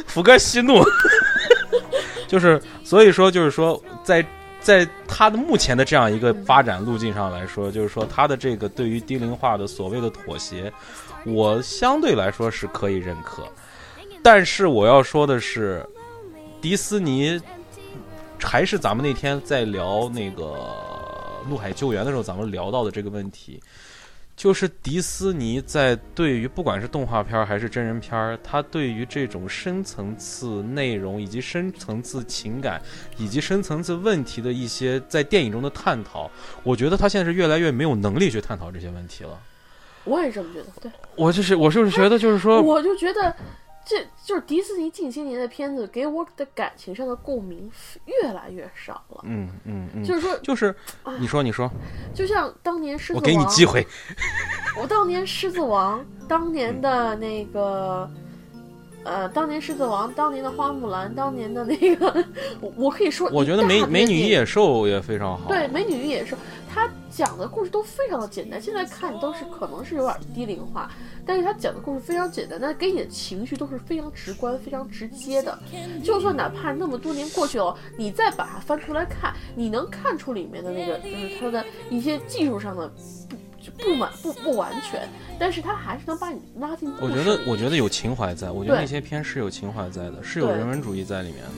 [0.08, 0.84] 福哥息怒，
[2.28, 4.26] 就是所以说就是说在。
[4.63, 10.72] 在他的目前的这样一个发展路径上来说，就是说他的这个对于低龄化的所谓的妥协，
[11.26, 13.41] 我相对来说是可以认可。
[14.22, 15.84] 但是我要说的是，
[16.62, 17.41] 迪斯尼
[18.42, 20.44] 还是咱们那天在聊那个
[21.50, 23.62] 《陆海救援》的时候，咱们聊到的这个问题，
[24.36, 32.82] 就是迪斯尼在对于不管是动画片还是真人片儿，它对于这种深层次内容以及深层次情感
[33.18, 36.30] 以及深层次问题的一些在电影中的探讨，
[36.64, 39.40] 我觉得他现在是越来越没有能力去探讨这些问题了。
[40.04, 43.36] 我也这么觉得，对，我就是我就是觉得就是说，我就觉得
[43.86, 47.70] 这就是迪士尼近些年的片子给我的感情上的共鸣
[48.06, 49.22] 越来越少了。
[49.24, 50.76] 嗯嗯嗯，就是说，就是
[51.20, 51.70] 你说你说，
[52.13, 53.86] 就像当年狮子王，我给你机会，
[54.80, 58.10] 我当年狮子王，当年的那个。
[59.04, 62.26] 呃，当年狮子王，当年的花木兰，当年的那个，
[62.60, 65.48] 我我可以说，我觉得美美女与野兽也非常好。
[65.48, 66.38] 对，美女与野兽，
[66.72, 70.90] 它讲的故事都非常的简单，现在看都是可能是有点低龄化，
[71.26, 75.58] 但是它讲的故事非常简单，但给你的情绪都是非常直观、非常直接的。
[76.04, 82.88] 就算哪怕那么多年过去了，你再把它翻出来看，你能看出里面的那个，就是它的一些技术上的
[83.28, 83.36] 不
[83.82, 85.08] 不满不不完全。
[85.39, 86.91] 但是他还是能把你拉进。
[87.02, 91.50] 我觉得，我觉得有情怀在，我觉得那些片是有情怀在的，是有人文主义在里面的。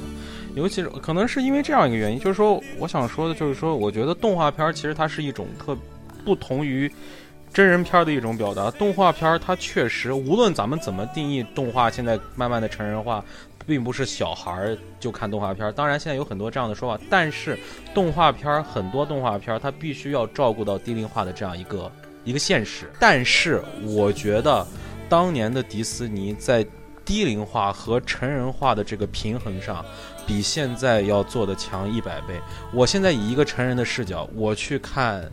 [0.56, 5.76] 尤其是可能是因为这样一个原因，就是说，我想说的就是说，我觉得动画片其实它是一种特
[6.24, 6.90] 不同于
[7.54, 8.72] 真人片的一种表达。
[8.72, 13.22] 动画片它确实，无论咱们怎么定义动画，现在慢慢的成人化，
[13.66, 15.74] 并不是小孩儿就看动画片。
[15.74, 17.60] 当然，现在有很多这样的说法，但是
[17.94, 21.92] 动画片很多动画片它必须要照顾到低龄化的这样一个。
[22.24, 24.66] 一个现实，但是我觉得，
[25.10, 26.66] 当年的迪士尼在
[27.06, 29.84] 低龄化和成人化的这个平衡上，
[30.26, 32.40] 比现在要做的强一百倍。
[32.74, 35.30] 我现在以一个成人的视角，我去看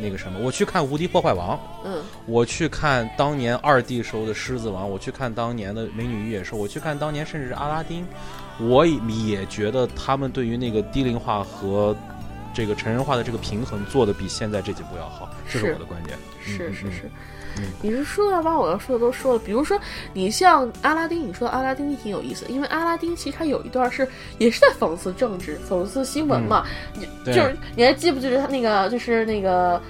[0.00, 8.02] 那个什么，我去看《无敌破坏王》，嗯，我去看当年二 D 时候的《狮子王》，我去看当年的《美女与野兽》，我去看当年甚至是《阿拉丁》，
[8.66, 11.96] 我也觉得他们对于那个低龄化和
[12.52, 16.18] 这个成人化的这个平衡做的比现在这几部要好，这是我的观点。
[16.44, 17.10] 是是是，
[17.80, 19.78] 你是说要把我要说的都说了，比如说
[20.12, 24.06] 你像阿拉丁，你说阿拉丁挺有意思，因为阿拉丁其实他有一段是
[24.38, 29.80] 也是在讽刺政治、讽刺新闻嘛，你就是你还记不记得他那个就是那个，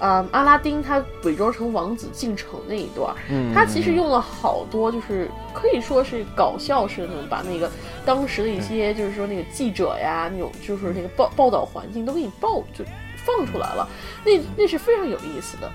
[0.00, 3.14] 呃，阿拉丁他伪装成王子进城那一段，
[3.54, 7.70] 他其实用了好多就是可以说是搞笑式的，把那个
[8.04, 12.84] 当时的一些就是说那个记者呀那种就是那个报报道环境都给你报就
[13.24, 13.88] 放出来了，
[14.24, 15.70] 那那是非常有意思的。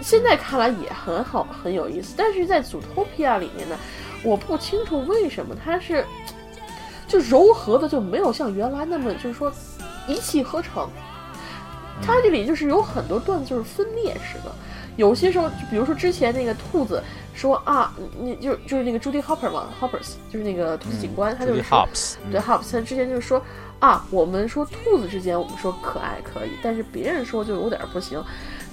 [0.00, 2.14] 现在看来也很好，很有意思。
[2.16, 3.76] 但是在《祖托皮亚》里面呢，
[4.22, 6.04] 我不清楚为什么它是
[7.06, 9.52] 就柔和的，就没有像原来那么就是说
[10.06, 10.88] 一气呵成。
[12.00, 14.52] 它这里就是有很多段子就是分裂式的，
[14.96, 17.02] 有些时候就比如说之前那个兔子
[17.34, 21.88] 说啊，你就就是那个朱迪·珀嘛，Hoppers 就是那个兔子警官，他就是说
[22.30, 23.42] 对 Hops，他之前就是说
[23.80, 28.22] 啊，我们说兔子之间我们说可爱可以，但是别人说就有点不行。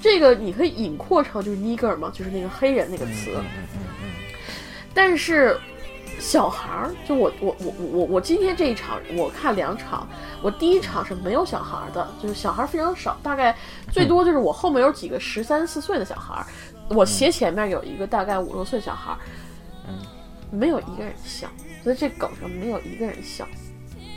[0.02, 3.42] 这个你可以引扩成就是 nigger 嘛，就是那个黑人那个词。
[4.94, 5.58] 但是
[6.20, 10.08] 小孩儿，就我我我我我今天这一场我看两场，
[10.42, 13.56] 我第一场是没有小孩的，就是小孩非常少，大概
[13.92, 16.46] 最多就是我后面有几个十三四岁的小孩，
[16.90, 19.18] 我斜前面有一个大概五六岁小孩，
[19.88, 20.00] 嗯，
[20.50, 21.50] 没有一个人笑，
[21.84, 23.46] 所以这梗上没有一个人笑。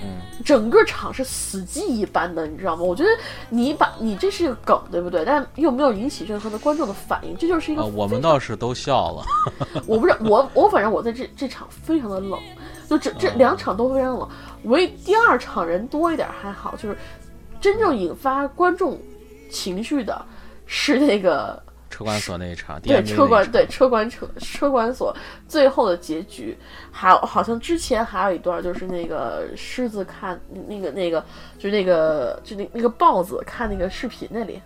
[0.02, 2.82] 嗯，整个场是死寂一般的，你知道吗？
[2.82, 3.08] 我觉得
[3.48, 5.24] 你把你这是个梗，对不对？
[5.24, 7.84] 但又没有引起任何的观众的反应，这就是一个。
[7.84, 9.24] 我们倒是都笑了。
[9.86, 12.38] 我不知道，我我反正我在这这场非常的冷，
[12.88, 14.28] 就这这两场都非常冷。
[14.64, 16.96] 唯第二场人多一点还好，就是
[17.60, 19.00] 真正引发观众
[19.50, 20.24] 情绪的
[20.66, 21.62] 是那个。
[21.90, 26.56] 车管所那一场，对车管对车管车车管所最后的结局，
[26.90, 31.24] 还有好像之前还有一段，就是那个狮子看那个那个，
[31.58, 34.60] 就那个就那那个豹子看那个视频那里。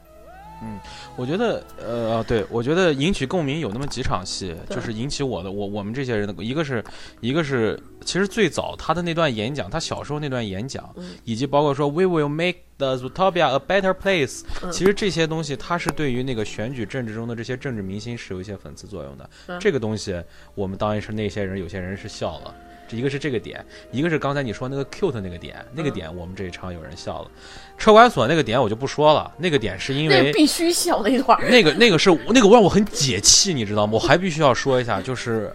[0.62, 0.79] 嗯，
[1.16, 6.83] 我觉得呃对，我觉得引起共鸣有那么几场戏，就是引起我的我我们这些人的一个是
[7.20, 10.94] 一个是其实最早他的那段演讲，他小时候那段演讲，
[11.25, 19.59] 以及包括说 We will make the Zootopia a better place，其实这些东西它是对于那个选举政治中的这些政治明星是有一些讽刺作用的。
[19.59, 20.20] 这个东西
[20.55, 22.55] 我们当然是那些人有些人是笑了。
[22.92, 27.31] 一个是这个点，一个是刚才你说那个 cute 那个点，那个点我们这一场有人笑了。
[27.78, 33.92] 车管所那个点我就不说了，那个点是因为必须笑那一段，那个那个是那个让我很解气，你知道吗？
[33.94, 35.52] 我还必须要说一下，就是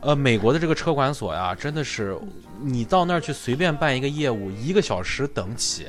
[0.00, 2.16] 呃，美国的这个车管所呀，真的是
[2.62, 5.86] 你到那儿去随便办一个业务，一个小时等起。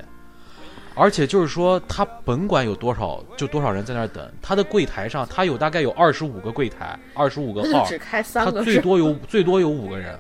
[0.94, 10.18] 而且就是说，他甭管有多少，就多少人在那儿等，他的柜台上，他有大概有二十五个柜台，二十五个号，只开三个，他最多有 最多有五个人，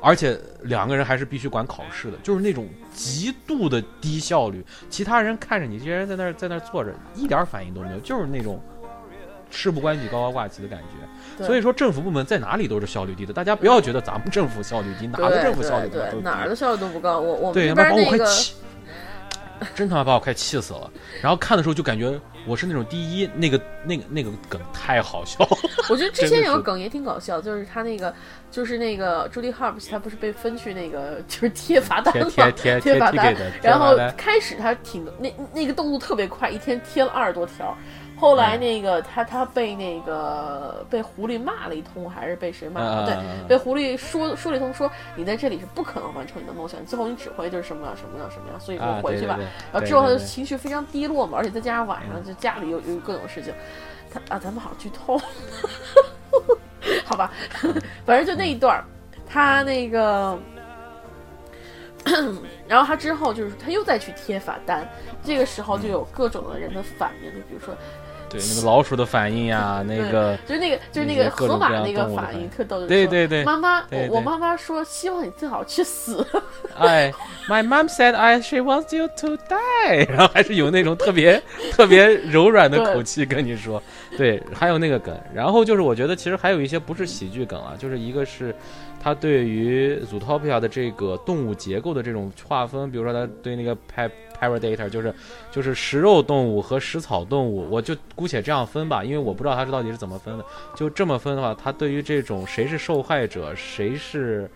[0.00, 4.64] 而且两个人还是必须管考试的，就是那种极度的低效率。
[4.88, 8.60] 其他人看着你这些人在那儿在那儿坐着，一点反应都没有，就是那种。
[9.50, 11.46] 事不关己高高挂起的感觉。
[11.46, 17.20] 所以说政府部门在哪里都是效率低的，大家不要觉得咱们政府效率低，哪个政府效率低哪儿的效率都不高。
[17.20, 18.54] 我我们对，这他妈把我边那个快气，
[19.74, 20.90] 真他妈把我快气死了。
[21.22, 25.56] 然后看的时候就感觉我是那种第一，那个那个那个梗太好笑了。
[25.88, 28.14] 我觉得之前有个梗也挺搞笑，就是他那个，
[28.50, 37.76] 就是那个朱莉哈普斯，他不是被分去那个就是贴罚单贴嘛，贴罚单然后开始他挺那那个动作特别快，一天贴了二十多条。
[38.24, 43.04] 后来那个他他被那个被狐狸骂了一通，还是被谁骂了？
[43.04, 49.38] 对被狐狸说说了一通，说你在这里是不可能完成你的梦想，最后你只会就是什么样什么样什么样，所以啊说，回去吧。
[49.70, 53.52] 然后之后他就情绪非常低落嘛，而且再加上晚上就家里有有各种事情，
[54.10, 55.20] 他啊，咱们好像剧透，
[57.04, 57.30] 好吧，
[58.06, 58.84] 反正就那一段儿，
[59.28, 60.38] 他那个，
[62.66, 64.88] 然后他之后就是他又再去贴罚单，
[65.22, 67.74] 这个时候就有各种的人的反应，就比如说
[68.34, 76.26] 对那个老鼠的反应呀，那个就是那个就是那个河马那个反应特逗，就是说对对对妈妈，我我妈妈说希望你最好去死，
[76.76, 77.12] 哎
[77.48, 81.40] ，My mom said I she wants you to die， 然后还是有那种特别
[81.72, 83.82] 特别柔软的口气跟你说，
[84.16, 88.54] 对，还有那个梗，然后就是我觉得其实还有一些不是喜剧梗啊，就是一个是
[89.02, 95.14] 他对于 Zootopia 的这个动物结构的这种划分，比如说他对那个 pa Predator 就是
[95.50, 100.44] 就是食肉动物和食草动物，我就姑且这样分吧，因为我不知道他是到底是怎么分的，
[100.74, 104.50] 就这么分的话，他对于这种谁是受害者，谁是。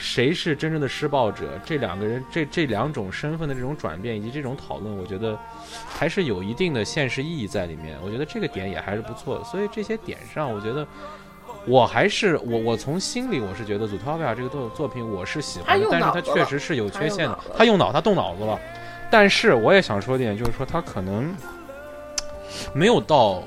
[0.00, 1.44] 谁是真正的施暴者？
[1.64, 5.36] 这两个人，这这两种身份的这种转变以及这种讨论，我觉得
[5.88, 7.98] 还是有一定的现实意义在里面。
[8.04, 9.42] 我觉得这个点也还是不错的。
[9.42, 10.86] 所以这些点上，我觉得
[11.66, 18.56] 我还是我我从心里我是觉得《Zootopia》这个作作品我是喜欢的，但是它脑子了确实是有缺陷的他用脑，他动脑子了。
[19.10, 21.34] 但是我也想说一点，就是说他可能
[22.74, 23.42] 没有到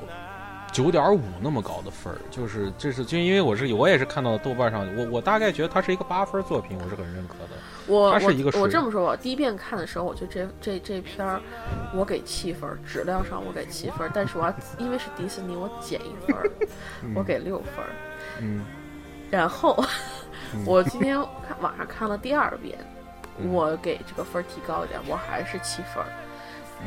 [0.72, 7.50] 九点五那么高的分儿，就是这是就因为我是我也是看到豆瓣上，我我大概觉得它是一个八分作品，我是很认可的。
[7.88, 11.42] 我它是一个我我这么说吧，第一遍看的时候，我觉得这这这片儿，
[11.94, 16.50] 我给七分，质量上我给七分，但是我要因为是迪士尼，我减一分儿，
[17.14, 17.84] 我给六分。
[18.40, 18.64] 嗯，
[19.30, 19.76] 然后
[20.54, 23.01] 嗯我今天看网上看了第二遍，嗯
[23.50, 26.10] 我给这个分儿提高一点，我还是七分儿。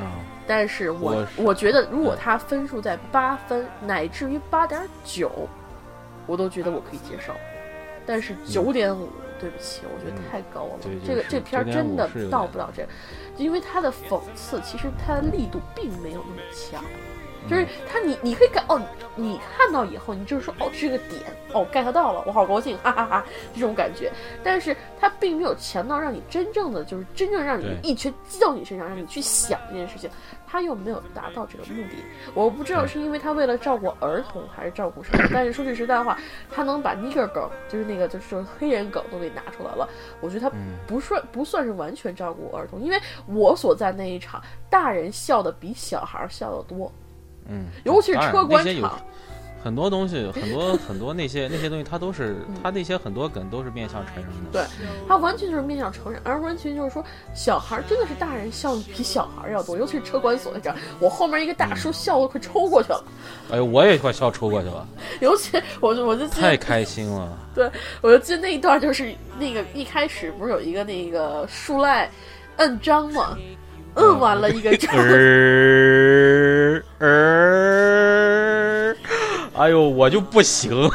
[0.02, 5.48] 啊，但是我我我觉得，如果他分数在八分乃至于八点九，
[6.26, 7.32] 我都觉得我可以接受。
[8.04, 10.78] 但是九点五，对不起，我觉得嗯太高了。
[10.82, 12.84] 对就是这个这片儿真的到不了这，
[13.36, 16.84] 因为它的讽刺其实它的力度并没有那么强。
[17.48, 18.80] 就是他你你可以感哦，
[19.16, 21.20] 你看到以后，你就是说哦，这个点
[21.52, 24.10] 哦 get 到了，我好高兴，哈哈哈这种感觉。
[24.42, 30.10] 但是他并没有强到让你真正的就是真正让你一拳击到你身上，让你去想这件事情，
[30.46, 31.96] 他又没有达到这个目的。
[32.34, 36.18] 我不知道是因为他为了照顾儿童还是照顾什么，但是说句实在话，
[36.50, 39.88] 他能把 nigger 梗，就是那个就是黑人梗都给拿出来了，
[40.20, 46.90] 我觉得他嗯不算不算是完全照顾儿童，因为我所在那一场，大人笑的比小孩儿笑的多。
[47.48, 48.98] 嗯，尤其是车管那些有场
[49.62, 54.52] 很多东西，很多 很多那些那些东西，它都是嗯它那些很多梗都是面向成人的。
[54.52, 54.62] 对，
[55.08, 57.02] 它完全就是面向成人，而完全就是说，
[57.34, 63.04] 小孩儿真的是大人笑的比小孩儿要多，尤其是车管所那场，我后面一个大叔笑的快抽过去了，
[63.52, 64.86] 哎呦，我也快笑抽过去了，
[65.20, 67.38] 尤其我就我就，太开心了。
[67.54, 67.70] 对
[68.02, 72.10] 我就记得那一段就是那个一开始不是有一个那个树赖
[72.56, 73.38] 摁章吗？
[73.94, 78.94] 摁完了一个章，呃呃，
[79.56, 80.90] 哎呦，我就不行。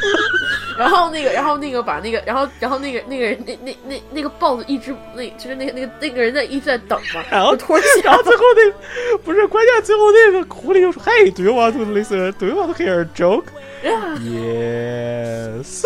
[0.77, 12.31] 然后那个，然后那个把那个，然后然后那个那个人那那那那个豹子一直那就是那个那个那个人在一直在等嘛，然后突然然后最后那个不是关键，最后那个狐狸就说：“Hey, do you want to listen?
[12.39, 13.45] Do you want to hear a joke?
[13.83, 15.83] 呀，Yes。”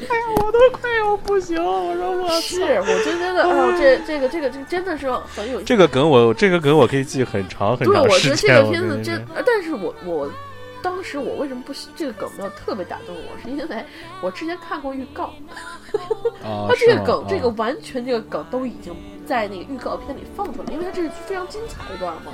[0.00, 1.64] 哎呀，我都快要不行了。
[1.64, 5.64] 我说我是，我就觉得哦，这这个这个这个真的是很有意思。
[5.64, 8.62] 这个梗我这个梗我可以记很长很长对，长我觉得这时间。
[8.62, 10.30] 个片子真呃但是我我
[10.82, 13.84] 当时我为什么不喜这个梗没有特别打动我，是因为
[14.20, 15.32] 我之前看过预告，
[16.42, 22.32] 啊，它这个梗这个啊完全这个梗都已经在那个预告片里放出来，因为它这是非常精彩的一段嘛。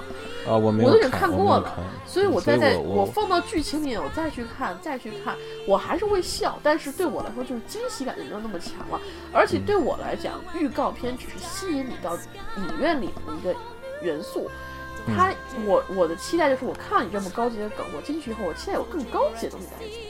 [0.49, 8.99] 啊，我没有我都已经看看过了所以我再在我放到剧情里面，我再去看，再去看，我还是会笑，但是对我来说就是惊喜感就没有那么强了。
[9.33, 12.15] 而且对我来讲，预告片只是吸引你到
[12.57, 13.55] 影院里的一个
[14.03, 14.51] 元素。
[15.07, 15.33] 它，
[15.67, 20.09] 我我的期待就是，我看到你这么高级的梗，我进去以后，我期待有更高级的东西在一起。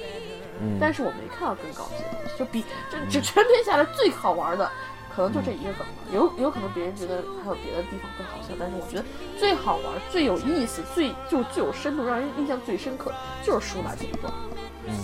[0.61, 4.71] 嗯，但是我没看到更高级的东西，就比这这全篇下来最好玩的，
[5.15, 9.05] 可能就这一个梗了，有有可能别人觉得还有别的地方更好笑，但是我觉得
[9.39, 13.13] 最好玩、最有意思、最就最有深度、让人印象最深刻
[13.43, 14.33] 就是舒拉这一段，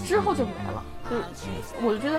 [0.04, 0.82] 之后就没了。
[1.04, 1.22] 就是
[1.82, 2.18] 我就觉得，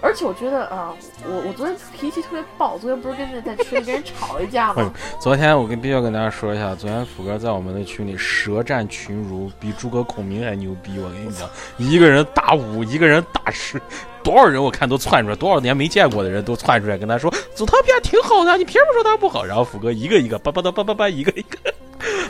[0.00, 0.94] 而且我觉得啊，
[1.24, 4.92] 我我昨天脾气特别暴，昨天不是跟那在群里跟人吵了一架吗？
[5.20, 10.98] 昨天我跟必须要跟大家说一下，昨天福哥在我们的群里舌战群儒，比诸葛孔明还牛逼。
[10.98, 13.80] 我跟你讲，一个人打五，一个人打十，
[14.22, 19.44] 多少人我看都窜出来，多少年没见过的人都窜出来跟他说，祖特片挺好的，你凭什么说他不好？
[19.44, 21.58] 然后福哥一个一个叭叭叭叭叭叭，一个一个，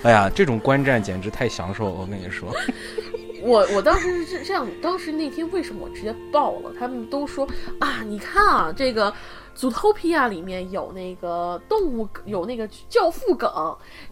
[0.02, 2.48] 哎呀，这种观战简直太享受了，我跟你说。
[3.46, 6.72] 我我当时是这这样，当时那天为什么我直接爆了？
[6.78, 9.10] 他们都说啊，你看啊，这个
[9.56, 13.48] 《Zootopia》里面有那个动物，有那个教父梗，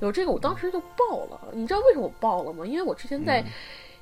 [0.00, 1.40] 有这个，我当时就爆了。
[1.52, 2.64] 你知道为什么我爆了吗？
[2.64, 3.44] 因为我之前在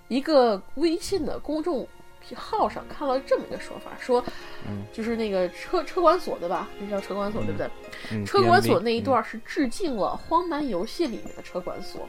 [0.09, 1.87] 一个微信的公众
[2.35, 4.23] 号上看了这么一个说法，说，
[4.93, 6.69] 就是那个车车管所对吧？
[6.79, 8.25] 那叫车管所对不对？
[8.25, 12.07] 车管所那一段是致敬了《荒蛮游戏》里面的车管所。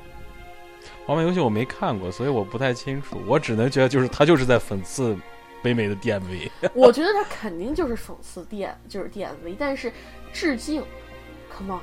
[1.06, 3.22] 黄牌游戏我没看过，所以我不太清楚。
[3.28, 5.18] 我只能觉得就是他就是在讽刺
[5.62, 6.50] 北美的 DMV。
[6.74, 9.92] 我觉得他肯定就是讽刺 D，就是 DMV，但是
[10.32, 10.84] 致敬
[11.56, 11.82] ，Come on。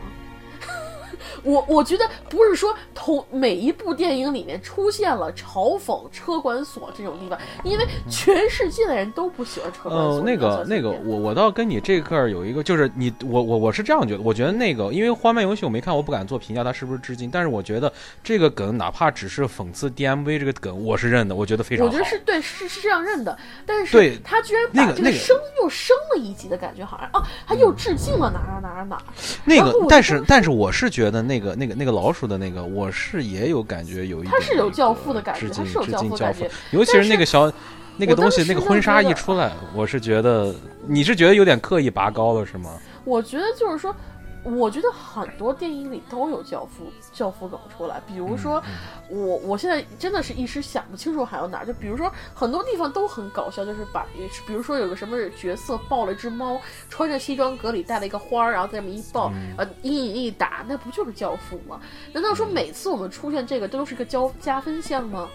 [1.42, 10.16] 我我觉得不是说同每一部电影里面出现了嘲讽车管所这种地方，因为全世界的人都不喜欢车管所。
[10.16, 17.30] 呃，那个那个，我我倒跟你这块儿有一个，就是你我我我是这样觉得，我觉得那个因为荒漫游戏我没看，我不敢做评价，它是不是致敬？
[17.30, 17.92] 但是我觉得
[18.22, 21.92] 这个梗哪怕只是讽刺 DMV 这个梗，我是认的，我觉得非常好。
[21.92, 23.36] 我觉得是对，是是这样认的。
[23.66, 29.02] 但是对他居然把这个升又升了一级的感觉，好像哦，他又致敬了哪儿哪儿哪儿。
[29.44, 35.50] 那个，但是但是我是觉得那个那个那个老鼠的那个，我是也有感觉有一点，他是有教父的感觉，致
[35.96, 37.52] 敬教父，尤其是那个小
[37.96, 40.54] 那个东西，那个婚纱一出来，我是觉得
[40.86, 42.70] 你是觉得有点刻意拔高了是吗？
[43.04, 43.94] 我觉得就是说。
[44.42, 48.62] 我觉得很多电影里都有教父教父梗出来，比如说
[49.08, 54.06] 我我现在真的是一时想不清楚还有哪儿，就比如说很多地方都很搞笑，就是把
[54.46, 61.80] 比如说有个什么角色抱了只猫，穿着西装革履带了一个花儿，然后在这么一抱，呃一打，那不就是教父吗？
[62.12, 65.28] 难道说每次我们出现这个都是个加加分项吗？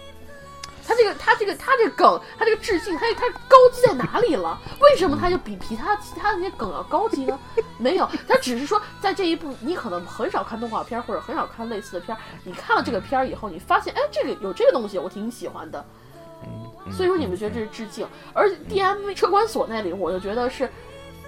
[0.86, 4.58] 他这个，他这个，他这个梗，他这个致敬，他他高级在哪里了？
[4.80, 7.38] 为什么他就比其他其他那些梗要高级呢？
[7.76, 15.84] 没有，他只是说在这一部，你可能很少看动画片或者很少看类似的片儿，你看了这个片儿以后，你发现，哎，这个有这个东西，我挺喜欢的。
[16.92, 20.70] 所以说你们觉得这是致敬，而 D M V 车管所那里，我就觉得是，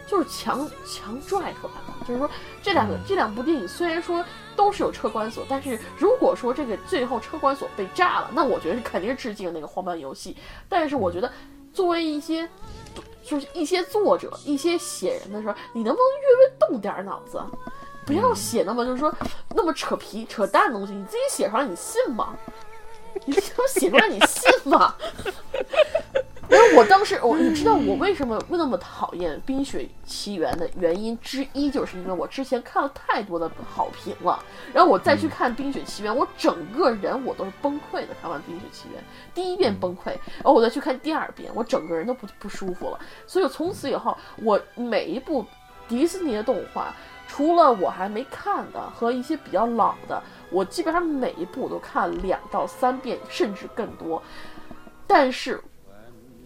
[0.07, 2.31] 就是强强拽出来的，就是说
[2.63, 4.25] 这两个这两部电影虽然说。
[4.59, 10.37] 都是有车管所，但是如果说这个最后车管所被炸了，那我觉得肯定是致敬那个荒蛮游戏。
[10.69, 11.31] 但是我觉得，
[11.73, 12.49] 作为一些，
[13.25, 17.41] 就是一些作者、一些写人的时候，你能不能略微动点脑子，
[18.05, 19.15] 不要写那么就是说
[19.55, 22.37] 那么扯皮扯淡的东西，你自己写出来你信吗？
[23.27, 24.97] 你他妈写出来你信吗？
[26.51, 34.43] 因为我当时，我你知道我为什么那么讨厌《冰雪奇缘》的原因之一，就是因为我之前看了太多的好评了，
[34.73, 38.09] 然后我再去看《冰雪奇缘》，我整个人我都是崩溃的。
[38.23, 39.03] 看完《冰雪奇缘》
[39.35, 42.99] 第一遍崩溃，然后我再去看第二遍，我整个人都不不舒服了。
[43.27, 45.45] 所以从此以后，我每一部
[45.87, 46.95] 迪士尼的动画，
[47.27, 54.23] 除了我还没看的和一些比较老的，我基本上每一部都看两到三遍，甚至更多。
[55.07, 55.63] 但是。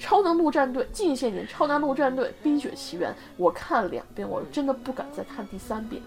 [0.02, 6.02] 超能陆战队近些年，超能陆战队冰雪奇缘，我看了两遍，我真的不敢再看第三遍。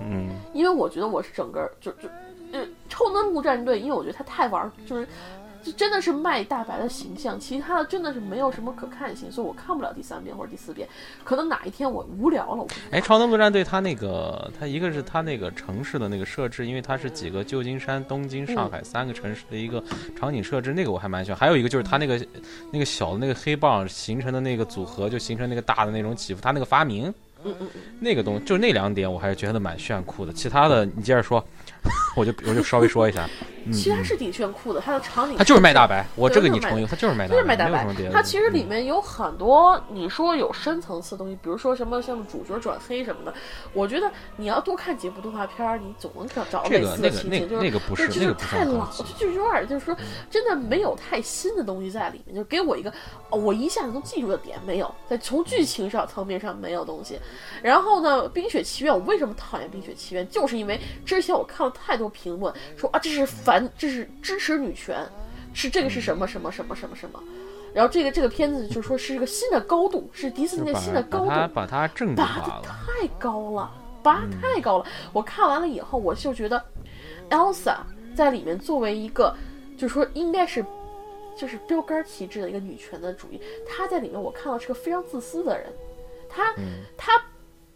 [0.00, 2.08] 嗯，因为我觉得我是整个就就
[2.50, 5.06] 呃超能陆战队，因为我觉得他太玩，就是。
[5.68, 10.88] 就真的是卖大白的形象，其他的真的是没有什么可看性，所以我看不了第三遍或者第四遍。
[11.22, 19.84] 可能哪一天我无聊了，我哎，超能陆战队它那个，它一个是它那个城市的那个设置，因为它是几个旧金山、东京、上海三个城市的一个
[20.18, 21.38] 场景设置，那个我还蛮喜欢。
[21.38, 22.18] 还有一个就是它那个
[22.72, 27.12] 那个小的那个黑棒形成的那个组合，就形成那个大的那种起伏，它那个发明，
[27.44, 27.68] 嗯嗯，
[28.00, 30.32] 那个东就那两点我还是觉得蛮炫酷的。
[30.32, 31.44] 其他的你接着说。
[32.16, 33.28] 我就我就稍微说一下，
[33.72, 37.86] 其实是挺炫酷的，它的场景它就是卖大白，我这个你承认，它就是卖大白就是卖大白。
[38.12, 43.32] 它其实里面有很多你说有深层次的东西，比如说什么像主角转黑什么的，
[43.72, 47.46] 我觉得你要多看几部动画片，你总能找找类似的情节。
[47.46, 49.96] 就是那个不是，就是太老，就就有点就是说
[50.28, 52.92] 真的没有太新的东西在里面，就给我一个
[53.30, 57.18] 我一下子能记住的点没有，在从剧情上层面上没有东西。
[57.62, 65.06] 然后呢，《冰雪奇缘》我为什么讨厌《冰雪奇缘》，就是因为之前我看了太多评论说啊，这是反，这是支持女权，
[65.52, 67.22] 是这个是什么什么什么什么什么，
[67.74, 72.24] 然后这个这个片子就说是一个新的高度，是迪士尼的新的高度，把它把它正拔。
[72.86, 73.70] 太高了，
[74.02, 74.86] 拔嗯太高了。
[75.12, 76.62] 我看完了以后，我就觉得
[77.30, 77.76] Elsa
[78.16, 79.34] 在里面作为一个，
[79.76, 80.64] 就是说应该是
[81.36, 85.72] 就是标杆旗帜的一个女权的主义，她在里面我看到是个非常自私的人。
[86.28, 87.12] 她嗯她，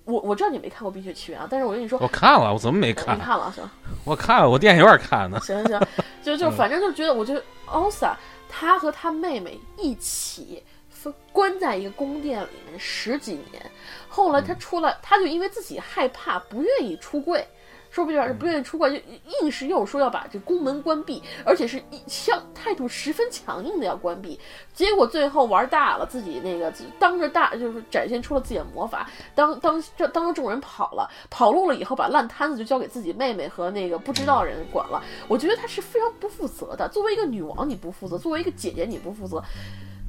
[0.05, 3.39] 我我知道你没看过《冰雪奇缘》啊，但是我跟你说，我看了，我怎么没看你看？
[3.39, 3.73] 了是吧
[4.05, 5.39] 我看了，我电影院看的。
[5.41, 5.89] 行行行，
[6.23, 8.15] 就就嗯反正就觉得，我觉得 Elsa
[8.49, 13.71] 她和她妹妹一起分关在一个宫殿里面十几年，
[14.09, 17.47] 后来嗯她出来，她就因为自己害怕，不愿意出柜。
[17.93, 18.99] 说不定是不愿意出关，就
[19.43, 24.41] 硬是又说要把这宫门关闭，而且是一强态度十分强硬的要关闭。
[24.73, 35.05] 结果最后玩大了，自己那个当着大就是展现出了自己的魔法，当当这当着众人跑了，跑路了以后，把烂摊子就交给自己妹妹和那个不知道的人管了。
[35.29, 36.89] 我觉得她是非常不负责的。
[36.89, 39.43] 作为一个女王，你不负责；作为一个姐姐，你不负责。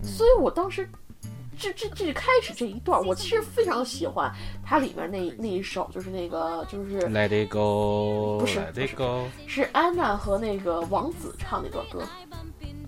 [0.02, 0.90] 所以我当时。
[1.58, 4.32] 这这这开始这一段，我其实非常喜欢
[4.64, 12.02] 它里面那那一首，就是那个就是 Let it go，不是 Let 不 it 是 go 是安娜和那个王子唱那段歌，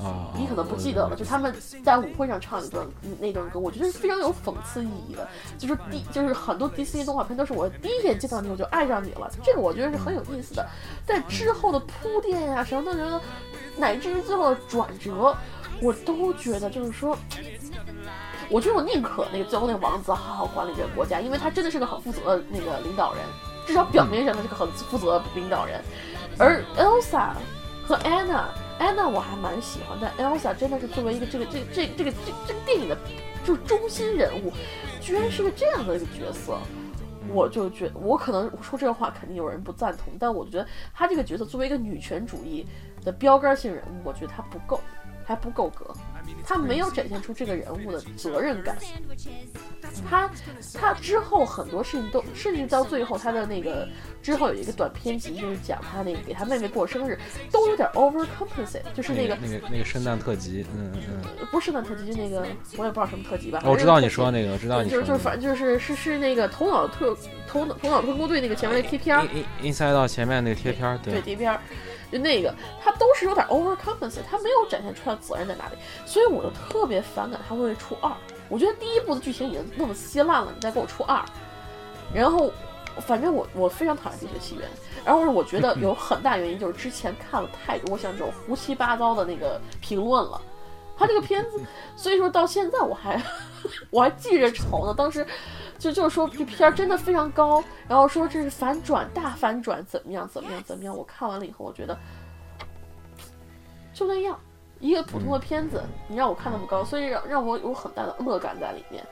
[0.03, 0.33] 啊！
[0.37, 2.85] 你可能不记得了，就他们在舞会上唱一段
[3.19, 5.27] 那段歌，我觉得是非常有讽刺意义的。
[5.57, 10.67] 就是第就是很多迪士尼动画片都是我第一眼见到你我就爱上你了，这个我觉得是很有意思的。
[11.05, 13.21] 在之后的铺垫呀、什么的，觉得
[13.77, 15.35] 乃至于最后的转折，
[15.81, 17.17] 我都觉得就是说。
[18.49, 23.23] 我觉得我宁可那个最后那个王子好好管理这个国家，因为他真的是个很负责的那个领导人，
[23.65, 25.81] 至少表面上他是个很负责的领导人。
[26.37, 27.31] 而 Elsa
[27.85, 32.17] 和 Anna，Anna 我还蛮喜欢，但 Elsa 真的是作为一个这个这个这个这个这
[32.47, 32.97] 这个电影的
[33.43, 34.51] 就是中心人物，
[35.01, 36.57] 居然是个这样的一个角色。
[37.33, 42.63] 我就觉得，我可能说这个话肯定有人不赞同，但我觉得她这个角色作为一个女权主义
[43.03, 44.79] 的标杆性人物，我觉得她不够，
[45.25, 45.91] 还不够格，
[46.45, 48.77] 她没有展现出这个人物的责任感。
[50.09, 50.29] 他
[50.73, 53.87] 他之后很多事情都，甚至到最后他的那个
[54.21, 57.17] 之后有一个短篇集，就是讲他那个给他妹妹过生日，
[57.51, 61.21] 都有点 overcompensate，就是那个那个那个圣诞特辑，嗯嗯，
[61.51, 62.45] 不是圣诞特辑，就那个
[62.77, 63.61] 我也不知道什么特辑吧。
[63.63, 65.19] 哦我知道你说说那个，我知道你说就是就是。
[65.19, 67.15] 反正就是是是那个头脑特
[67.47, 69.25] 头脑头脑特工队那个前面那贴片儿
[69.61, 71.59] ，In Inside 到前面那个贴片儿，对贴片儿，
[72.15, 78.09] 就那个他都是有点 overcompensate，他没有展现出来责任在哪里，所以我就特别反感他会出二。
[78.47, 81.21] 我觉得第一部的剧情已经那么稀烂了，你再给我出二，
[82.13, 82.49] 然后
[83.01, 84.65] 反正我我非常讨厌《冰雪奇缘》，
[85.03, 90.41] 然后我觉得有很大原因就是之前看了太多像这种胡七八糟的那个评论了。
[90.97, 91.61] 他这个片子，
[91.95, 93.21] 所以说到现在我还
[93.91, 94.93] 我还记着仇呢。
[94.93, 95.25] 当时
[95.77, 100.95] 就就是说这片儿真的非常高，然后说这是反转大反转，怎么样怎么样怎么样。
[100.95, 101.97] 我看完了以后，我觉得
[103.93, 104.39] 就那样，
[104.79, 109.05] 一个普通的片子，你让我看那么高，所以让让我有很大的恶感在里面。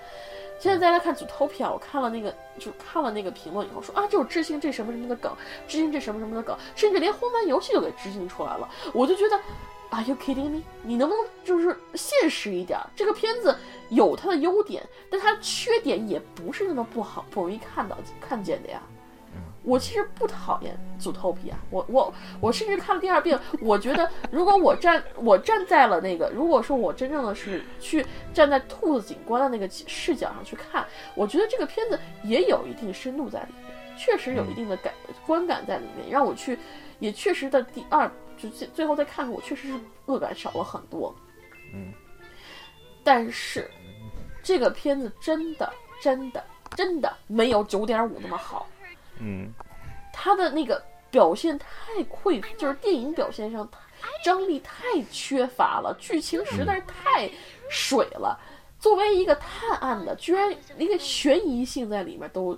[0.64, 5.30] 现在再来看《组 topi》啊》，我看了那个，就看了那个评论以后说啊，这有致敬这什么什么的梗，
[5.68, 8.70] 致敬这什么什么的梗，甚至连荒蛮游戏都给致敬出来了。
[8.94, 9.38] 我就觉得
[9.90, 10.64] ，Are you kidding me？
[10.82, 12.80] 你能不能就是现实一点？
[12.96, 13.54] 这个片子
[13.90, 18.82] 有它的优点，但它缺点也不是那么不好，不容易看到看见的呀。
[19.64, 30.86] 我其实不讨厌《Zootopia》，我我我甚至看了第二遍，我觉得如果我站我站在了那个，如果说我真正的是去站在兔子警官的那个视角上去看，
[31.16, 34.94] 我觉得这个片子也有一定深度在里面，确实有一定的感
[35.26, 36.60] 观感在里面，让我去，
[37.00, 39.74] 也确实的第二就最最后再看看，我确实是
[40.08, 41.16] 恶感少了很多。
[41.74, 41.94] 嗯，
[43.02, 43.72] 但是
[44.44, 46.44] 这个片子真的真的
[46.76, 48.68] 真的没有九点五那么好。
[49.24, 49.50] 嗯，
[50.12, 53.68] 他的那个表现太匮乏，就是电影表现上
[54.24, 57.30] 张力太缺乏了，剧情实在是太
[57.70, 58.38] 水了。
[58.80, 62.58] 作为一个探案的，居然一个悬疑性在里面都，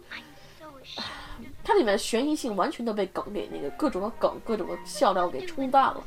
[1.63, 6.03] 它里面悬疑性完全都被梗给那个各种的梗、各种的笑料给冲淡了。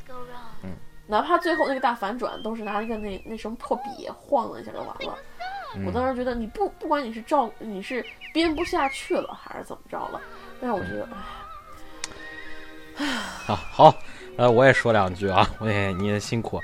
[0.64, 0.70] 嗯，
[1.06, 5.16] 哪怕最后那个大反转，都是拿一个那那什么破笔晃了一下就完了。
[5.86, 10.20] 我当时觉得你不不管你是照你是编不下去了还是怎么着了，
[10.60, 11.08] 但是我觉得，
[12.96, 13.06] 唉，
[13.46, 13.94] 好好，
[14.36, 16.60] 呃，我也说两句啊，我也你也辛苦，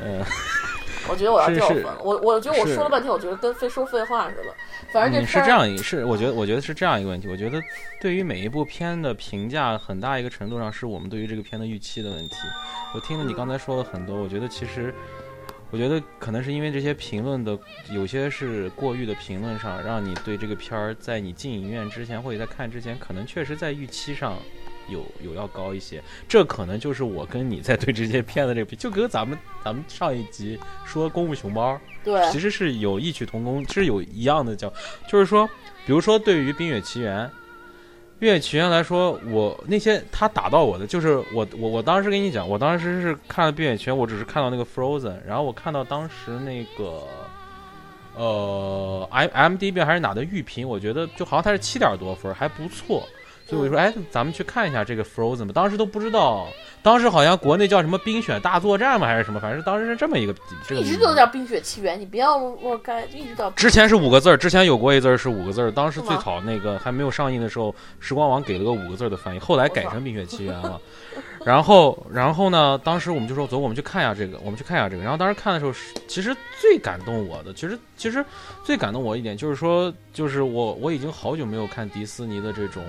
[0.00, 0.24] 呃，
[1.08, 1.98] 我觉得我要掉粉了。
[2.02, 4.54] 我我觉得我说了半天，我觉得跟非说废话似的。
[4.92, 7.28] 反正这嗯，是这样一是，我觉得我觉得是这样一个问题。
[7.28, 7.60] 我觉得
[8.00, 12.36] 对于每一部片的评价，很大一个程度上是我们对于这个片的预期的问题。
[12.94, 14.94] 我听了你刚才说了很多，我觉得其实，
[15.72, 17.58] 我觉得可能是因为这些评论的
[17.90, 24.36] 有些是过誉的评论上，让你对这个片儿在你进影院之前或者在看之前，可能确实在预期上
[24.88, 26.02] 有有要高一些。
[26.28, 34.70] 这可能就是我跟你在对这些片子这个比，就跟咱们咱们上一集说《功夫熊猫》，对，其实是有异曲同工，是有一样的叫，
[35.08, 35.48] 就是说，
[35.86, 37.20] 比如说对于《冰雪奇缘》。
[38.22, 47.02] 《冰雪奇缘》来说，我那些他打到我的，就是我我我当时跟你讲，我当时是看了《冰雪奇缘》，我只是看到那个 Frozen，然后我看到当时那个，
[48.14, 53.02] 呃，M M D B 还是哪的预评，我觉得就好像它是七点多分，还不错。
[53.44, 55.52] 所以我就说，哎，咱们去看一下这个 Frozen 吧。
[55.52, 56.46] 当时都不知道，
[56.82, 60.34] 当时好像国内叫什么《冰雪大作战》嘛，还是什么，反正当时是这么一个。
[60.66, 63.48] 这个一直都叫《冰雪奇缘》，你不要我改，一直到。
[63.52, 65.70] 之前是五个字儿，之前有过一字是五个字儿。
[65.70, 70.80] 当时最早那个还没有上映的时候，时光网给了个五个字的翻译，后来改成《冰雪奇缘》了。
[71.44, 75.02] 然后，然后呢，当时我们就说，走，我们去看一下这个，我们去看一下这个。
[75.02, 75.72] 然后当时看的时候，
[76.08, 78.24] 其实最感动我的，其实其实
[78.64, 82.82] 最感动我一点就是说，就是我我已经好久没有看迪士尼的这种。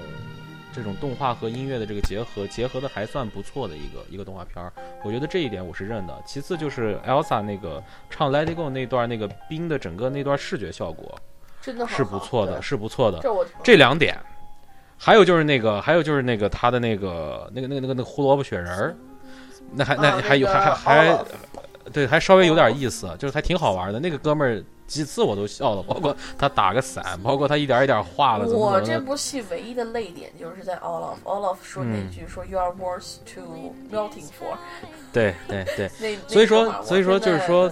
[0.74, 6.22] 这种动画和音乐的这个结合，结合的还算不错的一个一个动画片儿，我觉得这一点我是认的。
[6.26, 11.18] 其次就是 Elsa 那个唱 Let It Go 那段那个冰的整个那段视觉效果，
[11.62, 13.20] 真的是不错的，是不错的。
[13.22, 14.18] 这我这两点，
[14.98, 18.96] 还有就是那个，还有就是那个他的那个那个那个那个那个胡萝卜雪人儿，
[19.72, 21.26] 那还那还有还还还
[21.92, 24.00] 对，还稍微有点意思，就是还挺好玩的。
[24.00, 24.64] 那个哥们儿。
[24.86, 28.48] 几次我都笑了，包括他打个伞，包括他一点一点画了。
[28.48, 34.58] 我这部戏唯一的泪点就是在 Olaf Olaf 说那句说 You are worth to melting for。
[35.14, 37.72] 对对对，所以说所以说就是说，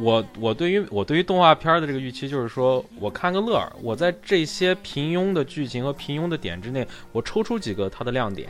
[0.00, 8.48] 我我对于我对于动画片的这个预期就是说我看个乐儿，我在这些平庸的剧情和平庸的点之内，我抽出几个它的亮点，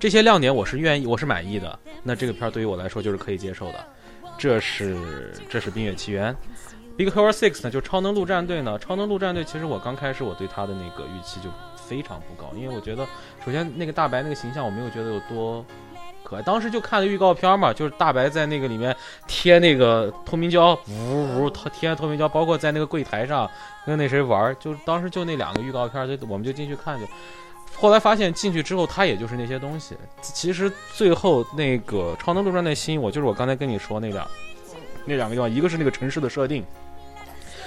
[0.00, 3.86] 这些亮点我是愿意我是满意的，那这个片儿对于我来说就是可以接受的。
[4.38, 6.32] 这是这是《冰雪奇缘》。
[6.96, 8.78] Big Hero Six 呢，就超能陆战队呢。
[8.78, 13.06] 超能陆战队其实我刚开始我对他的那个预期就非常不高，因为我觉得
[13.44, 15.64] 首先那个大白那个形象我没有觉得有多
[16.22, 16.42] 可爱。
[16.42, 23.48] 当时就看了预告片嘛，就是大白在那个里面贴那个透明胶，呜呜贴透明胶，包括在那个柜台上
[23.84, 27.06] 跟那谁玩，就当时就那两个预告片，就我们就进去看就。
[27.74, 29.94] 后来发现进去之后，他也就是那些东西。
[30.22, 34.26] 其实最后那个超能陆战队吸引我，就是我刚才跟你说那两
[35.04, 36.64] 那两个地方，一个是那个城市的设定。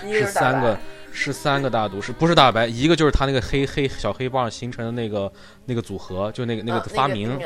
[0.08, 0.78] 是三个，
[1.12, 2.66] 是三个大毒，是不是大白？
[2.66, 5.32] 一个就是他那个黑黑小黑棒形成的那个
[5.66, 7.39] 那个组合，就那个那个发明，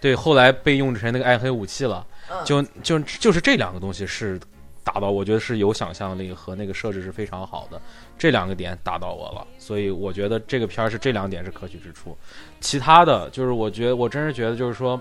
[0.00, 2.06] 对，后来被用成那个暗黑武器了。
[2.44, 4.40] 就就就是这两个东西是
[4.82, 7.80] 打到，我觉得是有想象力和那个设置是非常好的，
[8.18, 12.16] 这两个点打到我了，所以我觉得这个片儿是这两点是可取之处。
[12.60, 15.00] 其他的就是我觉得我真是觉得就是说。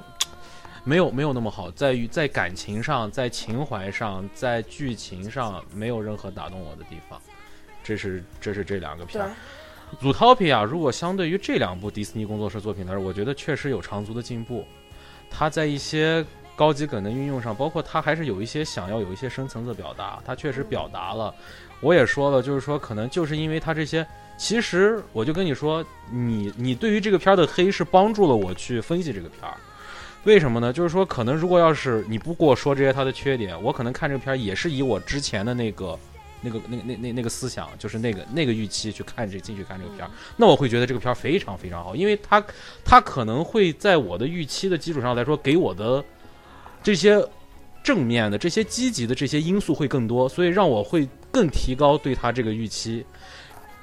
[0.86, 7.20] 没有没有那么好，在于在感情上，在情怀上，在剧情上没有任何打动我的地方，
[7.84, 9.32] 这是这是这两个片儿。
[10.14, 14.64] 《Zootopia》如果相对于这两部迪士尼工作室作品来说，我觉得确实有长足的进步。
[15.30, 16.24] 它在一些
[16.56, 21.34] 高级梗的运用上，包括它还是有一些想要有一些深层次表达，它确实表达了。
[21.82, 24.06] 我也说了，就是说可能就是因为它这些，
[24.38, 29.58] 其实我就跟你说，你你对于这个片儿的黑是帮助了我去分析这个片儿。
[30.26, 30.74] 为什么呢？
[30.74, 35.98] 就是说，可能如果要是你不给我说这些他的缺点，我可能看这个片儿也是以我之前的那个、
[36.42, 42.44] 那个、那、那、那、那个思想，就是那个、那个预期去看这进去看这个片儿，那我会觉得这个片儿非常非常好，因为它
[42.84, 46.04] 它可能会在我的预期的基础上来说，给我的
[46.82, 47.24] 这些
[47.84, 53.06] 正面的、这些积极的这些因素会更多，所以让我会更提高对他这个预期。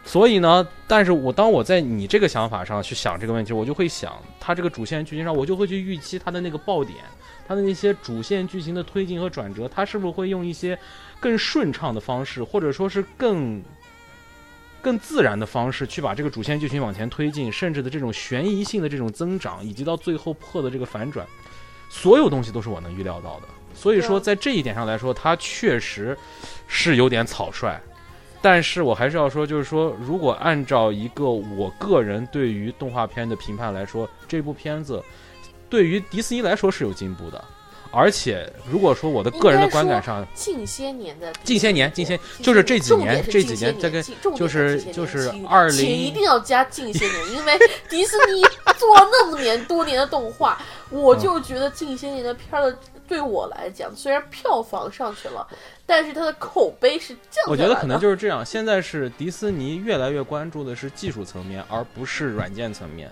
[0.05, 6.99] 所以呢，但是我当我在你这个想法上去想这个问题，我就会想，它这个主线剧情上，我就会去预期它的那个爆点，
[7.47, 10.77] 它的那些主线剧情的推进和转折，它是不是会用一些
[11.21, 13.63] 更顺畅的方式，或者说是更
[14.83, 21.25] 更自然的方式去把这个主线剧情往前推进，甚至的这种悬疑性的这种增长，以及到最后破的这个反转，
[21.89, 23.47] 所有东西都是我能预料到的。
[23.73, 26.19] 所以说，在这一点上来说，它确实
[26.67, 27.81] 是有点草率。
[28.43, 35.01] 但是我还是要说，就是说，如果按照一个我个人对于动画片的评判来说，这部片子
[35.71, 37.43] 对于迪士尼来说是有进步的。
[37.95, 44.03] 而且，如果说我的个人的观感上，近些年的近些年，近些就是这几年，这几年这个
[44.35, 47.53] 就是就是二零，一定要加近些年，因为
[47.91, 48.43] 迪士尼
[48.79, 52.79] 做了那么年多年的动画，我就觉得近些年的片儿的。
[53.09, 55.47] 对我来讲，虽然票房上去了，
[55.85, 57.45] 但是它的口碑是降。
[57.49, 58.45] 我觉得可能就是这样。
[58.45, 63.11] 现在是迪士尼越来越关注的是技术层面，而不是软件层面。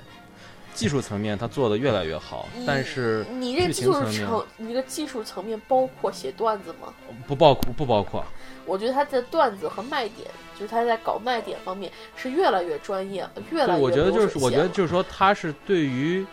[0.72, 6.94] 技术层面它做的越来越好，但是你这剧技术层面，你这个技术层面包括写段子吗？
[7.26, 8.24] 不包括不包括。
[8.64, 16.24] 我觉得他的段子和卖点，就是他在搞卖点方面是越来越专业，越来，越我觉得就是，我觉得就是说，他是对于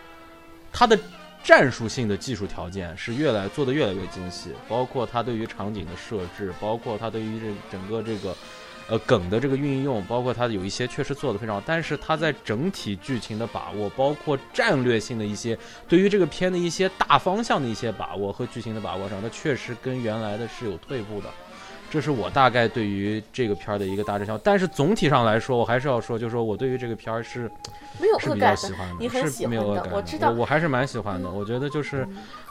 [0.71, 0.97] 他的
[1.43, 8.35] 战术性的技术条件是越来做的越来越精细，包括他对于场景的设置，包括他对于这整个这个
[8.89, 15.57] 呃梗的这个运用，包括他有一些确实做的非常好，但是他在整体剧情的把握，包括战略性的一些
[15.87, 21.29] 对于这个片的一些大方向的一些把握和剧情的把握上，它确实跟原来的是有退步的。
[21.89, 27.49] 这是我大概对于这个片儿的一个大致想，但是总体上来说，我还是要说，就是说我对于这个片儿是
[27.99, 28.55] 没有是比较恶感的。
[28.57, 31.29] 喜欢的，你很喜是没有恶感我知道我还是蛮喜欢的。
[31.29, 32.07] 我觉得就是，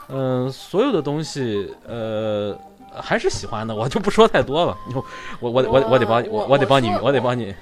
[0.09, 2.57] 嗯、所有的东西，呃，
[2.93, 4.75] 还是喜欢的，我就不说太多了。
[5.39, 7.53] 我我我我我得帮我我得帮你我我得帮你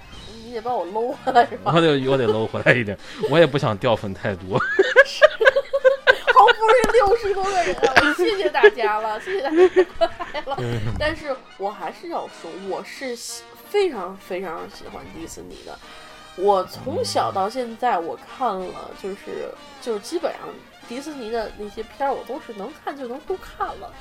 [0.45, 1.73] 你得帮我搂回来是吧？
[1.75, 2.97] 我得我得搂回来一点，
[3.29, 4.57] 我也不想掉粉太多。
[4.57, 4.63] 好
[6.65, 10.57] 不容易六十多个人啊，谢谢大家了，谢谢大家了。
[10.99, 15.77] 但是我还是要说，我是喜非常非常喜欢迪士尼的。
[16.37, 19.49] 我从小到现在，我看了，就是
[19.81, 20.41] 就是基本上
[20.87, 23.93] 迪士尼的那些片儿，我都是能看就能都看了。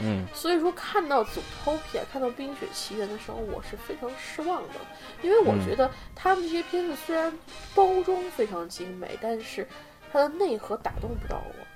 [0.00, 4.74] 嗯所以说，看到《祖托皮亚》、看到《冰雪奇缘》的时候，我是非常失望的，
[5.22, 7.36] 因为我嗯觉得他们这些片子虽然
[7.74, 9.66] 包装非常精美，但是
[10.12, 11.66] 它的内核打动不到我，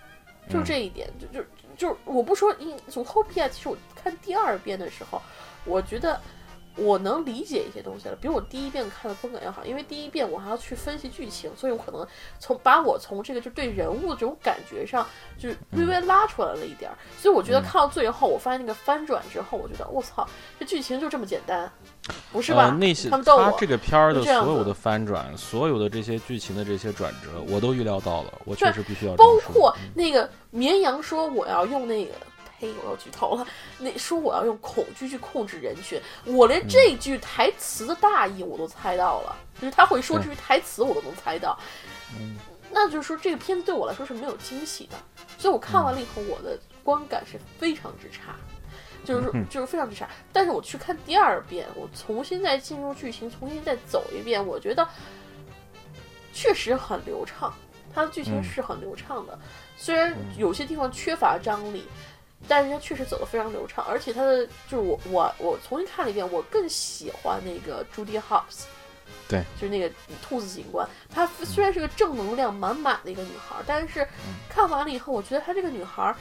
[0.49, 5.21] 就这一点，就就就我不说因《祖托皮亚》，其实我看第二遍的时候，
[5.65, 6.21] 我觉得。
[6.77, 12.07] 我能理解一些东西了，比我第一遍看的观感要好，因为第一遍我还要去分析剧情，所以我可能
[12.39, 15.07] 从把我从这个就对人物这种感觉上，
[15.39, 16.97] 就是微微拉出来了一点儿。
[17.19, 20.27] 所以我觉得嗯看到最后，我发现那个翻转之后，我觉得我操，
[20.59, 21.71] 这剧情就这么简单，
[22.33, 22.65] 不是吧？
[22.65, 32.13] 呃、那些他们逗我他这个片儿的所有的翻转，所有的这些剧情的这些转折，我都预料到了，我确实必须要包括嗯那个绵羊说我要用那个。
[32.63, 32.73] 呸！
[32.83, 33.47] 我要剧透了。
[33.79, 41.59] 那说我要用恐惧去控制人群，我连这句台词的大意我都猜到了，就是他会说这句台词我都能猜到。
[42.19, 42.37] 嗯
[42.75, 44.97] 那就是说这个片子对我来说是没有惊喜的，
[45.37, 48.35] 所以我看完了以后，我的观感是非常之差，
[49.05, 50.09] 就是就是非常之差。
[50.33, 54.89] 但是我去看第二遍，我重新再进入剧情，重新再走一遍，我觉得
[56.33, 57.53] 确实很流畅，
[57.95, 59.39] 它的剧情嗯是很流畅的，
[59.77, 61.85] 虽然有些地方缺乏张力。
[62.49, 68.65] 但是它确实走得非常流畅，而且它的就是我我我重新看了一遍，我更喜欢那个朱迪· Hobbs，
[69.29, 69.91] 对，就是那个
[70.21, 70.87] 兔子警官。
[71.09, 74.07] 她虽然是个正能量满满的一个女孩，但是
[74.49, 76.15] 看完了以后，我觉得她这个女孩，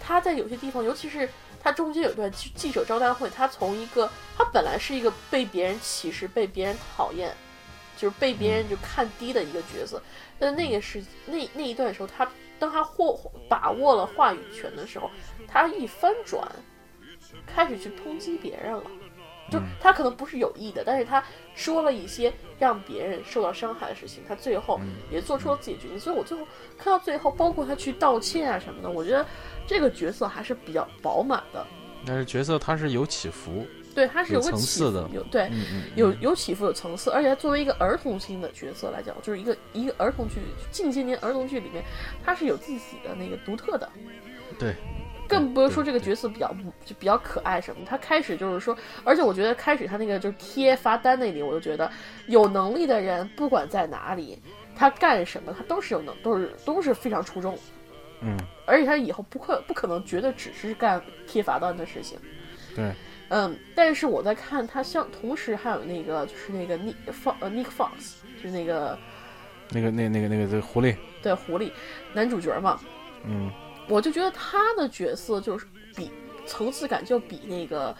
[0.00, 1.28] 她在有些地方，尤其是
[1.62, 7.32] 她中间有一段记记者招待会，她从一个她本来是一个被别人歧视、被别人讨厌，
[7.96, 10.02] 就是被别人就看低的一个角色，
[10.38, 13.18] 但那个是那那一段时候，她当她获
[13.48, 15.08] 把握了话语权的时候。
[15.48, 16.46] 他一翻转，
[17.46, 18.82] 开始去抨击别人了，
[19.50, 21.24] 就他可能不是有意的，但是他
[21.54, 24.78] 说了一些让别人受到伤害的事情，他最后
[25.10, 25.98] 也做出了自己的决定。
[25.98, 26.46] 所以我最后
[26.76, 29.26] 看到最后，包括他去道歉啊什么的，我觉得
[29.66, 31.66] 这个角色还是比较饱满的。
[32.06, 35.42] 但是角色他是有起伏，对，他是有个起伏层次的有对。
[35.50, 40.36] 嗯嗯，有有起伏有层次，而且他作为一个儿童性的角色来讲，就是一个一个儿童剧，
[40.70, 41.82] 近些年儿童剧里面，
[42.24, 43.90] 他是有自己的那个独特的，
[44.60, 44.76] 对，
[45.28, 46.52] 更不是说这个角色比较
[46.84, 47.82] 就比较可爱什么。
[47.84, 51.90] 他开始就是说，而且我觉得开始他那个就是贴罚单那里，我就觉得
[52.26, 54.40] 有能力的人不管在哪里，
[54.74, 57.58] 他干什么他都是有能，都是都是非常出众。
[58.20, 62.18] 嗯，而且他以后不可不可能觉得只是干贴罚单的事情。
[62.74, 62.92] 对，
[63.28, 68.98] 嗯，但是我在看他像，同时还有那个就是那个 Nick Fox，呃 Nick Fox，就是那个
[69.70, 71.70] 那个那那个那个这个狐狸，对狐狸
[72.12, 72.80] 男主角嘛，
[73.24, 73.52] 嗯
[73.88, 75.66] 我就觉得他的角色就是
[75.96, 76.10] 比
[76.46, 77.94] 层次感就比那个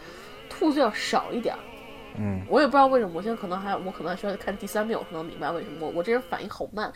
[0.48, 1.58] 兔子要少一点儿。
[2.20, 6.92] 嗯我也不知道为什么，我现在可能还我可能还需要看第三遍，我才能明白为什么我我这人反应好慢。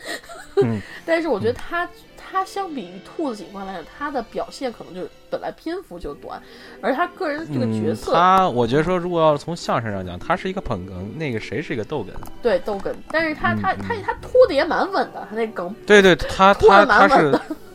[0.61, 6.39] 嗯 但是我觉得他他相比于兔子警官来讲，他的表现可能就本来篇幅就短，
[6.79, 12.09] 而他个人这个角嗯，色、他我觉得说，如果要是从相声上讲，他是一个捧哏，那个谁是一个逗哏，
[12.43, 14.03] 对逗哏，但是他、嗯他他嗯。
[14.05, 17.31] 他拖的也蛮稳的，他那梗对对，他他他是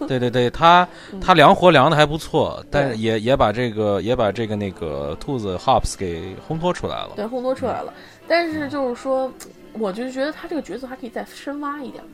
[0.06, 1.18] 对对对，他嗯。
[1.18, 7.10] 他量活量的还不错，但是也也把这个也把这个那个兔子 Hops 给烘托出来了。
[7.16, 7.92] 对烘托出来了。
[8.28, 9.32] 但是就是说，
[9.72, 12.04] 我就觉得他这个角色还可以再深挖一点，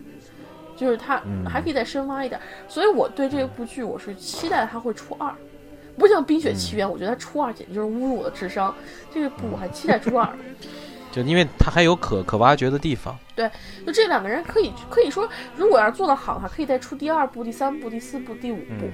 [0.76, 2.40] 就是他嗯还可以再深挖一点。
[2.68, 5.32] 所以我对这部剧我是期待他会出二，
[5.98, 8.74] 不像《冰雪奇缘》，我觉得他出二简直就是侮辱我的智商。
[9.12, 10.28] 这个部我还期待出二。
[11.14, 13.16] 就因为他还有可可挖掘的地方。
[13.36, 13.50] 对
[13.84, 18.84] 就这两个人可以可以说，如果要是做得好的话，可以再出第二部、第三部、第四部、第五部。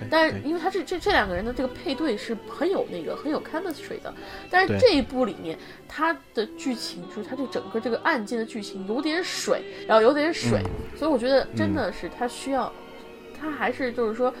[0.00, 4.12] 嗯，但是因为他这这这两个人的这个配对是很有那个很有 chemistry 的，
[4.48, 12.72] 但是这一部里面他的剧情就是他这整个这个案件的剧情有点水，然后有点水，嗯所以我觉得真的是他需要，
[13.38, 14.32] 他还是就是说，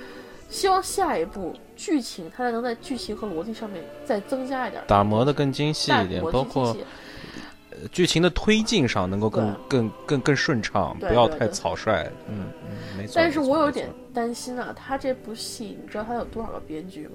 [0.48, 4.82] 希望下一步剧情他能在剧情和逻辑上面再增加一点。
[4.86, 6.74] 打磨的更精细一点，包括
[7.92, 12.10] 剧情的推进上能够更更更更顺畅，不要太草率。
[12.28, 13.12] 嗯嗯，没错。
[13.16, 17.14] 但是我有点担心啊，他这部戏你知道他有多少个编剧吗？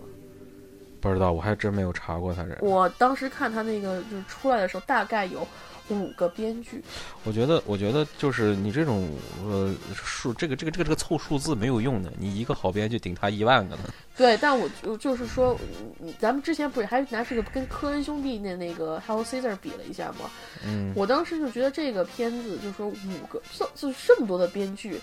[1.01, 2.57] 不知道，我还真没有查过他这。
[2.61, 5.47] 我当时看他那个就是出来的时候，大概有
[5.89, 6.83] 五个编剧。
[7.23, 9.09] 我觉得，我觉得就是你这种
[9.43, 13.83] 呃数，这个这个这个这个凑数字没有用的，你一个好编剧顶他一万个呢。
[14.17, 15.57] 对，但我就就是说，
[16.01, 20.29] 嗯咱们之前不是还拿这个跟科恩兄弟那那个 Hell Caesar 比了一下吗？
[20.65, 24.99] 嗯，我当时就觉得这个片子就是说五个，就就是这么多的编剧，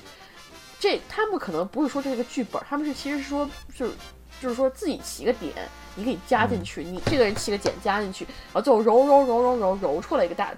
[0.81, 3.93] 这他们可能不是说这个剧本，他们是其实是说就是
[4.41, 5.53] 就是说自己起个点，
[5.95, 10.53] 你可以加进去，你这个人起个点加进去，然后最后揉揉揉揉揉揉出来一个大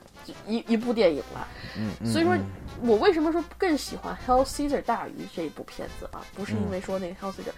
[0.47, 1.49] 一一部电影了。
[1.77, 2.45] 嗯嗯所以说嗯
[2.83, 6.21] 我为什么说更喜欢《Hell Caesar》大于这一部片子啊？
[6.35, 7.53] 不是因嗯为说那个《Hell Caesar》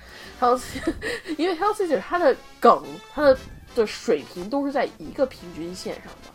[0.59, 0.61] ，Hell
[1.39, 2.83] 因为《Hell Caesar》它的梗、
[3.15, 3.37] 它的
[3.75, 6.31] 的水平都是在一个平均线上的，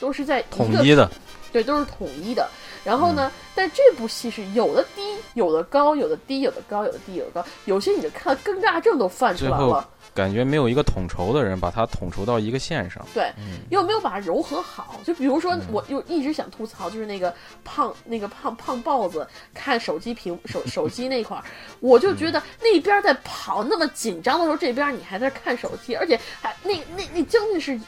[0.00, 1.10] 都是在一个统一的，
[1.52, 2.48] 对，都是统一的。
[2.84, 5.02] 然后嗯呢，但这部戏是有的低，
[5.34, 9.88] 有的高，有的低，有的高，有的低，有的高，有些你就看尴尬症都犯出来了。
[10.16, 13.06] 感觉没有一个统筹的人把它统筹到一个线上。
[13.14, 14.98] 对，嗯又没有把它柔和好。
[15.04, 21.44] 就比如说，我又一直想吐槽，就是那个胖那个胖胖豹子看手机屏手 手机那块儿，
[21.80, 27.78] 我就觉得那边在跑那么紧张的时候，这边你还在看手机，而且还那那那将近是。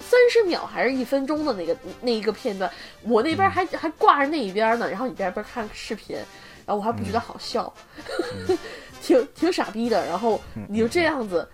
[0.00, 2.68] 三十秒还是一分钟的那个那一个片段，
[3.02, 6.16] 我那边还还挂着那一边呢，然后你在这边看视频，
[6.66, 7.72] 然后我还不觉得好笑，
[9.04, 10.04] 挺挺傻逼的。
[10.06, 11.46] 然后你就这样子，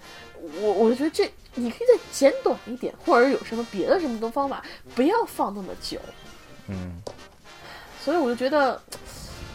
[0.61, 4.62] 我我就觉得这你可以再剪短一点，或者有什么别的什么的方法，
[4.94, 5.98] 不要放那么久。
[6.68, 7.03] 嗯，
[8.01, 8.80] 所以我就觉得，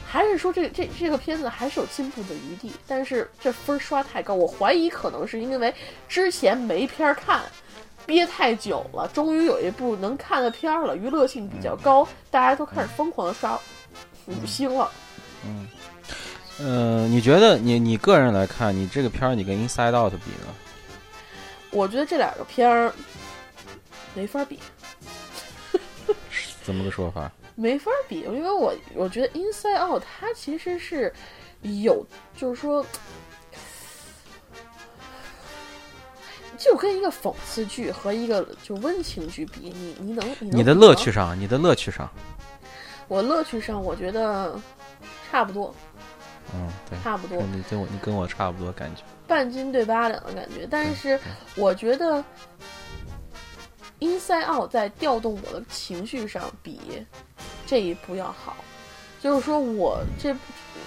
[0.06, 5.74] 还是说这这这个片子还是有进步的余地，但是这分儿刷太高，我怀疑可能是因为
[6.10, 7.41] 之前没片儿看，
[8.06, 13.58] 憋太久了，终于有一部能看的片儿了，娱乐性比较高，大家都开始疯狂的刷
[14.28, 14.91] 五星了。
[16.60, 20.53] 呃，你觉得你你个人来看，你这个片儿你跟 Inside Out 比呢？
[21.72, 22.93] 我觉得这两个片儿
[24.14, 24.60] 没法比。
[26.64, 27.32] 怎么个说法？
[27.56, 31.14] 没法比，因为我我觉得《Inside Out》它其实是
[31.62, 32.86] 有，就是说，
[36.58, 42.10] 就跟一个讽刺剧和一个就温情剧比，你你能你能你的乐趣，上，你的乐趣上，
[43.08, 44.60] 我乐趣上我觉得
[45.30, 45.74] 差不多，
[46.56, 49.01] 嗯，对，差不多，你跟我你跟我差不多感觉。
[49.28, 50.68] 半斤对八两的感觉。
[50.70, 51.20] 但是
[51.56, 52.18] 我觉得
[53.99, 56.80] 《Inside Out》在调动我的情绪上比
[57.66, 58.56] 这一部要好，
[59.22, 60.36] 就是说我这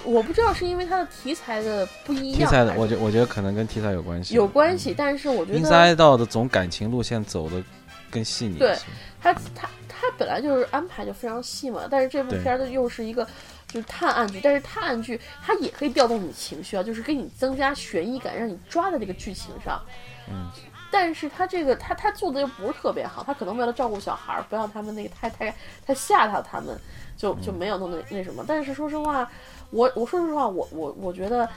[0.04, 4.34] 我不知道是因为它的题材的不一样，题材的，我觉我觉得可能跟题材有关系。
[4.34, 7.62] 有关系，但是我觉得 Inside Out 的总感情路线走的
[8.10, 8.82] 更细腻对些。
[9.20, 13.26] 它它它本来就是安排就非常细嘛，但是这部片儿的又是一个
[13.68, 19.80] 就是探案剧，但是探案剧它也可以调动你情绪啊，就是给你增加悬疑感，让你抓在这个剧情上。
[20.28, 20.50] 嗯，
[20.90, 25.54] 但是他这个他他做的又不是特别好，他可能为了照顾小孩儿，不让他们那个太太
[25.86, 26.78] 太吓到他们，
[27.16, 28.44] 就就没有弄那那什么。
[28.48, 29.30] 但是说实话，
[29.70, 31.48] 我我说实话，我我我觉得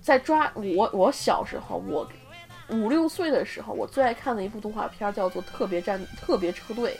[0.00, 2.08] 在抓我我小时候我。
[2.68, 6.92] 五六岁的时候，我最爱看的一部动画片儿叫做《特别战特别车队》，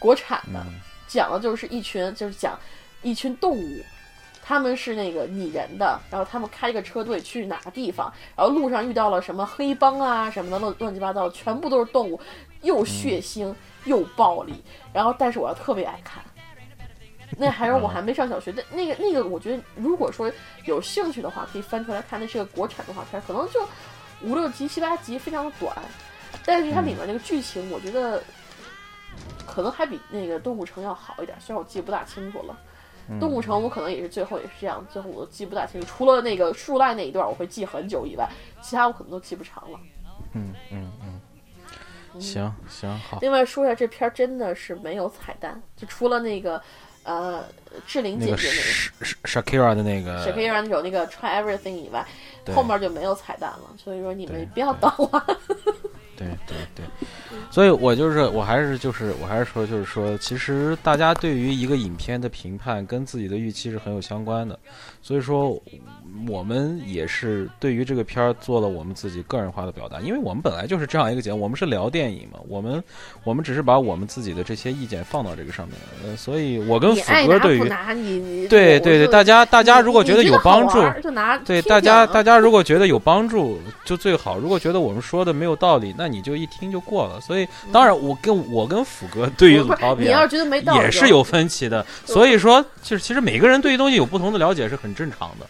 [0.00, 2.58] 国产的，嗯讲的就是一群就是讲
[3.04, 3.84] 一群动物，
[4.42, 12.18] 他们是那个拟人的，然后他们开一个车队去哪个地方，然后路上遇到了什么黑帮啊什么的乱乱七八糟，全部都是动物，
[12.62, 14.54] 又血腥又暴力，
[14.92, 16.24] 然后但是我要特别爱看。
[17.36, 20.30] 那还是我还没上小学，那那个那个，我觉得如果说
[20.66, 22.20] 有兴趣的话，可以翻出来看。
[22.20, 23.60] 那是个国产动画片，可能就
[24.22, 25.76] 五六集、七八集，非常的短。
[26.44, 28.22] 但是它里面那个剧情，我觉得
[29.46, 32.56] 可能还比那个《动物城》要好一点，虽然我记不大清楚了。
[33.08, 33.20] 嗯。
[33.20, 38.28] 动物城我可能也是最后也是这样，最后我都记不大清楚，除了那个树赖那一段我会记很久以外，
[38.62, 39.78] 其他我可能都记不长了。
[40.32, 46.60] 嗯嗯嗯，行行好，另外说一下，这片儿真的是没有彩蛋，就除了那个
[47.04, 47.44] 呃
[47.86, 52.04] 志玲姐姐那个 Sh- Sh- Shakira 的那个 Shakira 那首那个 Try Everything 以外，
[52.54, 55.38] 后面就没有彩蛋了，所以说你们不要等了。
[56.16, 56.84] 对对对，
[57.50, 64.58] 所以我就是我还是就是我还是说就是说，其实大家对于一个影片的评判跟自己的预期是很有相关的。
[65.02, 65.60] 所以说，
[66.28, 72.82] 我们也是对于这个片儿做了我们自己个人化的表达，因为我们本来就是这样一个节目，我们是聊电影嘛，我们
[73.24, 80.80] 我们只是把我们自己的这些意见放到这个上面，呃，所以我跟虎哥对于对对对，大家大家如果觉得有帮助
[81.44, 87.20] 对大家，大家如果觉得有帮助就最好；如果觉得我们说的没有道理，那你就一听就过了。
[87.20, 91.84] 所以，当然，我跟我跟虎哥对于不是鲁超比啊你要是觉得没道理，也是有分歧的。
[92.04, 95.46] 所以说，就是其实每个人对于东西有不同的了解是很正常的。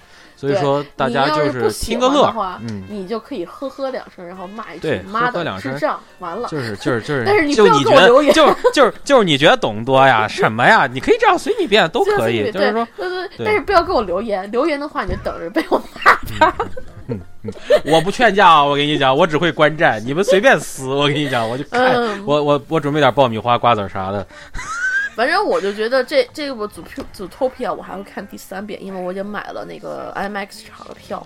[0.49, 6.49] 所以说，大家就是听个乐的话，嗯，你就可以呵呵两声，然后骂一对句“妈的智障”，完了。
[6.49, 10.29] 就是就是就是， 但是你不要就你觉给我留言得就是就是就是你觉得懂多呀？
[10.29, 10.87] 什么呀？
[10.87, 12.87] 你可以这样随你便都可以，就是说。
[12.97, 16.55] 对对对但是不要给我留言，留言的话你就等着被我骂他。
[17.85, 20.87] 我不劝架啊，我跟你讲，我只会观战，你们随便撕。
[20.87, 24.27] 我跟你讲，我就看，嗯我我我准备点爆米花、瓜子啥的。
[25.15, 31.25] 反正我就觉得这这部《祖祖 Topia》我还会看第三遍，因为我已经买了那个 IMAX 场的票。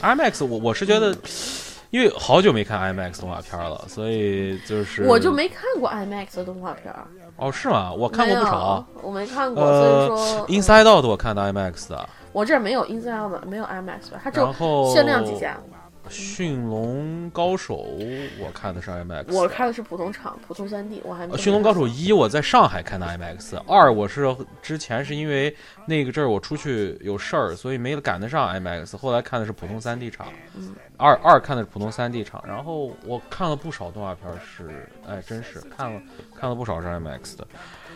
[0.00, 1.16] IMAX，我我是觉得，
[1.90, 7.06] 因为好久没看 IMAX 动画片了，所以就是我就没看过 IMAX 的动画片儿，
[7.36, 7.92] 哦，是吗？
[7.92, 8.86] 我看过不少。
[8.94, 14.20] 没，我没看过，呃所以说嗯，Inside Out 我看到 IMAX 的，我这儿没有 Inside Out，没有 IMAX 吧？
[14.22, 15.56] 它只有限量几家。
[16.10, 17.76] 驯龙高手
[18.38, 21.32] 我看的是 IMAX，我看的是普通场，普通三 D，我还没。
[21.32, 25.54] 呃驯龙高手一我在上海看的 IMAX，二我是之前是因为
[25.86, 36.00] 那个阵儿我出去有事儿，所以没赶得上 IMAX，后来看的是普通三 D 场，嗯二二看的是普通三 D 场，然后我看了不少动画片儿，是哎真是看了
[36.34, 37.46] 看了不少是 IMAX 的。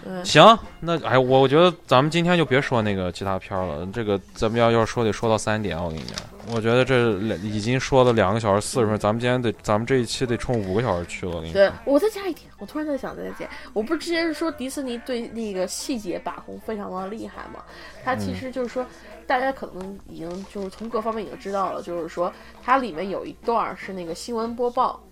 [0.04, 6.16] 对行，那哎，我我觉得咱们今天就别说那个其他片儿了，这个咱们要要说得说到三点，我跟你讲，
[6.54, 17.60] 我觉得这两已经说了两个小时四十分，咱们今天得咱们这一期得冲五个小时去了，我跟你对。，我再加一点，我突然在想再加，我不是之前是说迪士尼对那个细节把控非常的厉害嘛？
[18.04, 18.84] 它嗯其实就是说，
[19.26, 22.32] 大家可能已经就是从各方面已经知道了，就是说
[22.62, 25.02] 它里面有一段儿是那个新闻播报，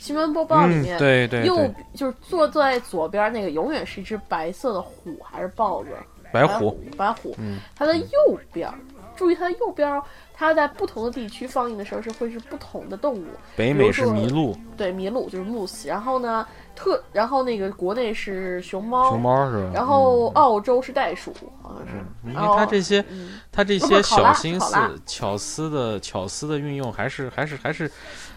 [0.00, 1.56] 新闻播报里嗯，面、对对右，
[1.94, 5.90] 就是坐在左边那个永远是一只白色的虎还是豹子？
[6.32, 6.70] 白虎。
[6.70, 7.58] 虎，，白虎，嗯。
[7.74, 8.78] 它的右边儿，
[9.16, 10.00] 注意它的右边，
[10.32, 13.26] 它在不同的地区放映的时候是会是不同的动物，
[13.56, 16.46] 北美是麋鹿、对，麋鹿就是 moose，然后呢
[16.78, 19.70] 特，然后那个国内是熊猫，熊猫是吧？
[19.74, 27.90] 然后澳洲是袋鼠，好像是，嗯，因为它这些嗯，它这些小心思、巧思的巧思的运用，还是还是还是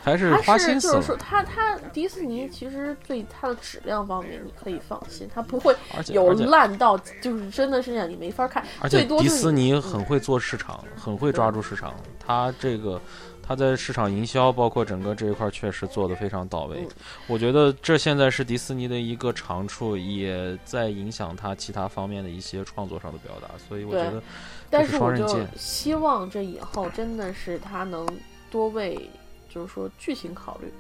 [0.03, 5.75] 还是花心思了就是说，它它迪士尼其实对它的质量方面你可以放心，它不会
[6.11, 11.93] 有烂到就是真的是让你没法看，而且迪士尼嗯很会做市场，很会抓住市场。
[12.19, 12.99] 它这个，
[13.43, 16.87] 它在市场营销，包括整个这一块，确实做得非常到位嗯。
[17.27, 23.49] 我觉得这现在是迪士尼的一个长处，也在影响他其他方面的一些创作上的表达。
[23.67, 24.21] 所以我觉得，
[24.69, 28.07] 但是是我就希望这以后真的是他能
[28.49, 29.09] 多为，
[29.53, 30.71] 就是说剧情考虑。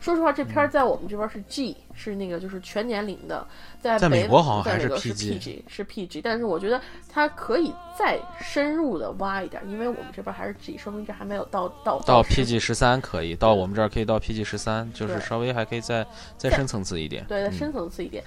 [0.00, 3.46] 说实话，这片儿在我们这边是 G，、是那个就是全年龄的，
[3.80, 16.04] 在在美国好像还是在美国是 PG 是 PG，但是我觉得它可以再深入的挖一点，因为我们这边还是 G，说明这还没有到到到 PG 十三可以，到我们这儿可以到 PG 十三，就是稍微还可以再
[16.36, 17.24] 再再深层次一点。
[17.26, 18.22] 对，再嗯深层次一点，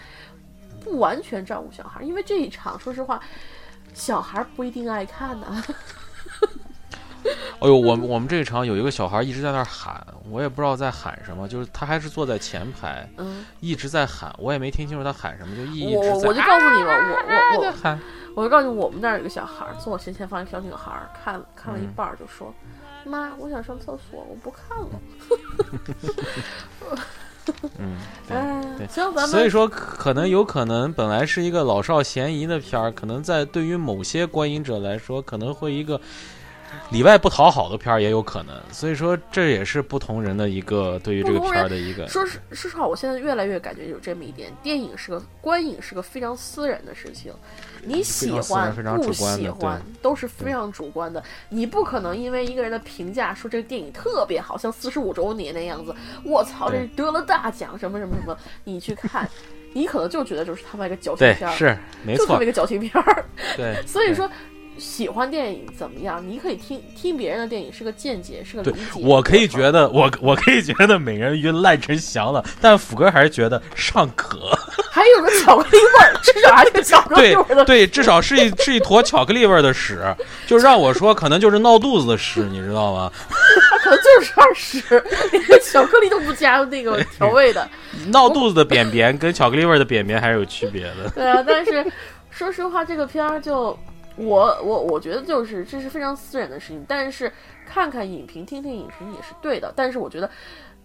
[0.83, 3.21] 不完全照顾小孩，因为这一场说实话，
[3.93, 5.63] 小孩不一定爱看呢、
[7.59, 17.99] 哎呦，我们我们这一场有一个小孩一直在那儿喊，我也不知道在喊什么，就是他还是坐在前排，嗯，一直在喊，我也没听清楚他喊什么，就一我直在我就告诉你吧，我我我喊。
[18.35, 22.53] 我就告诉你，我们那儿有个小孩儿，坐我斜前方一个小女孩儿，看看了一半儿就说
[23.03, 24.87] ：“妈，我想上厕所，我不看了。
[27.79, 27.97] 嗯，
[28.29, 35.99] 对哎对，行，咱们所以说可能有可能本来是一个老少咸宜的片儿，可能在对于某些观影者来说，可能会一个
[36.91, 38.55] 里外不讨好的片儿也有可能。
[38.71, 42.07] 所以说这也是不同人的一个对于这个片儿的一个。
[42.07, 47.33] 说实说实话，我现在越来越感觉有这么一点，电影是个观影是个非常私人的事情，
[47.83, 55.93] 你喜欢非常不主观的喜欢都是非常主观的，你不可能因为一个人的评价说这个电影特别好，像四十五周年那样子，
[56.23, 59.29] 我操，这得了大奖什么什么什么，你去看，
[59.73, 63.25] 你可能就觉得就是他妈一个矫情片，儿，是没错就这么一，个矫情片儿。
[63.55, 64.29] 对所以说，
[64.79, 66.23] 喜欢电影怎么样？
[66.25, 69.01] 你可以听听别人的电影，是个见解，是个对理解。
[69.03, 74.57] 我可以觉得，我我可以觉得美人鱼烂成翔了，但福哥还是觉得尚可。
[74.89, 77.65] 还有个巧克力味儿，至少还是个巧克力味儿的。
[77.65, 80.01] 对，至少是一是一坨巧克力味儿的屎，
[80.47, 83.11] 就让我说可能就是闹肚子的屎，你知道吗？
[83.71, 87.67] 他可可能就是二屎，连巧克力都不加那个调味的。
[88.09, 91.09] 闹肚子的便便跟巧克力味儿的便便还是有区别的。
[91.15, 91.83] 对啊，但是
[92.29, 93.77] 说实话，这个片儿就
[94.19, 97.31] 我我我觉得就是这是非常私人的事情，但是
[97.65, 99.73] 看看影评、听听影评也是对的。
[99.75, 100.29] 但是我觉得。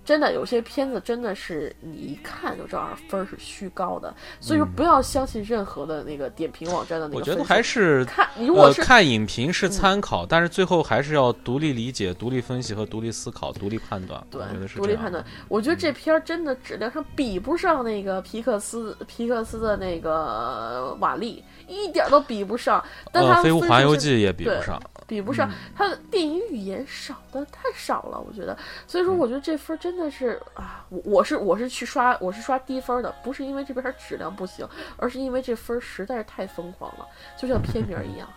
[0.04, 7.18] 真的有些片子真的是你一看就知道分儿是虚高的，所以说不要相信任何的那个点评网站的那个。
[7.18, 14.22] 我觉得还是看，如果是看影评是参考，但是最后还是要独立理解、独立分析和独立思考、独立判断。
[14.30, 15.24] 对，是独立判断。
[15.48, 22.84] 我觉得这片儿真的质量上比不上那个皮克斯皮克斯的那个瓦力，一点都比不上。
[23.10, 24.80] 但呃，《飞屋环游记》也比不上。
[25.06, 34.66] 比不上他的电影语言少的太少了，我觉得，所以说我觉得这分真的是啊，我我是我是去刷我是刷低分的，不是因为这边质量不行，
[34.96, 38.28] 而是因为这分实在是太疯狂了，就像片名一样。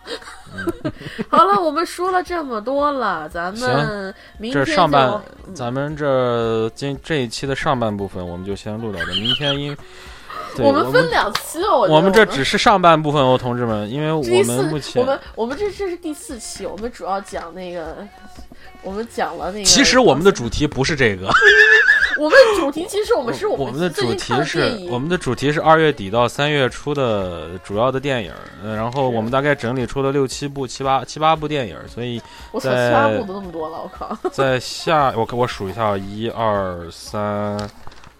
[1.28, 5.20] 好了，我们说了这么多了，咱们明天这上半
[5.54, 9.76] 咱们这今这一期的上半部分我们就先录到这，明天因。
[10.60, 17.98] 我们分两期哦，我们这只是上半部分哦，同志们，因为我们目前我们我们这这是第四期，我们主要讲那个，
[18.82, 19.64] 我们讲了那个。
[19.64, 21.28] 其实我们的主题不是这个，
[22.18, 28.32] 我们主题其实我们是我们的主题是我们的主题是二月底到三月初的主要的电影，
[28.64, 32.20] 然后我们大概整理出了六七部、七八七八部电影，所以
[32.52, 34.16] 我操，七八部都那么多了，我靠！
[34.32, 37.58] 在下我我数一下，一二三。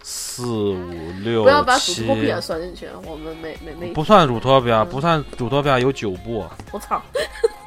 [0.01, 6.43] 四五六不要把《主托比亚》算进去，我们没没没不算《主托比亚》，不算《主托比亚》有九部。
[6.71, 6.99] 我操，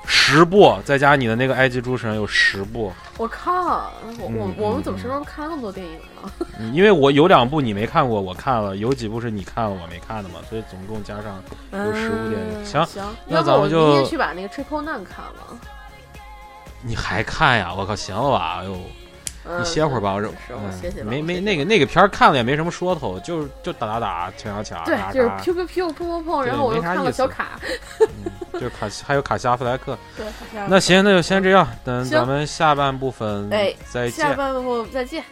[0.07, 2.93] 十部再加你的那个埃及诸神有十部。
[3.19, 6.71] 我靠，我我我们怎么什么时候看那么多电影呢？
[6.73, 11.43] 因为我有两部你没看过，我看了；有几部是你看了我没看的嘛，所以总共加上
[11.73, 12.65] 有十部电影。
[12.65, 15.59] 行行，那咱们就明天去把那个《Triple Nine》看了。
[16.83, 17.73] 你还看呀？
[17.77, 18.59] 我靠，行了吧？
[18.61, 18.77] 哎呦。
[19.59, 27.59] 你歇会儿吧，我嗯，没没那个那个片儿看了也没什么说头，就就打打打，抢抢抢，对，就是 Q Q Q 碰碰碰，然后我又看了小卡，
[28.61, 30.27] 就卡西还有卡西阿弗莱克，对，
[30.69, 33.51] 那行，那就先这样，等咱们下半部分
[33.91, 35.25] 再见，下半部分再见。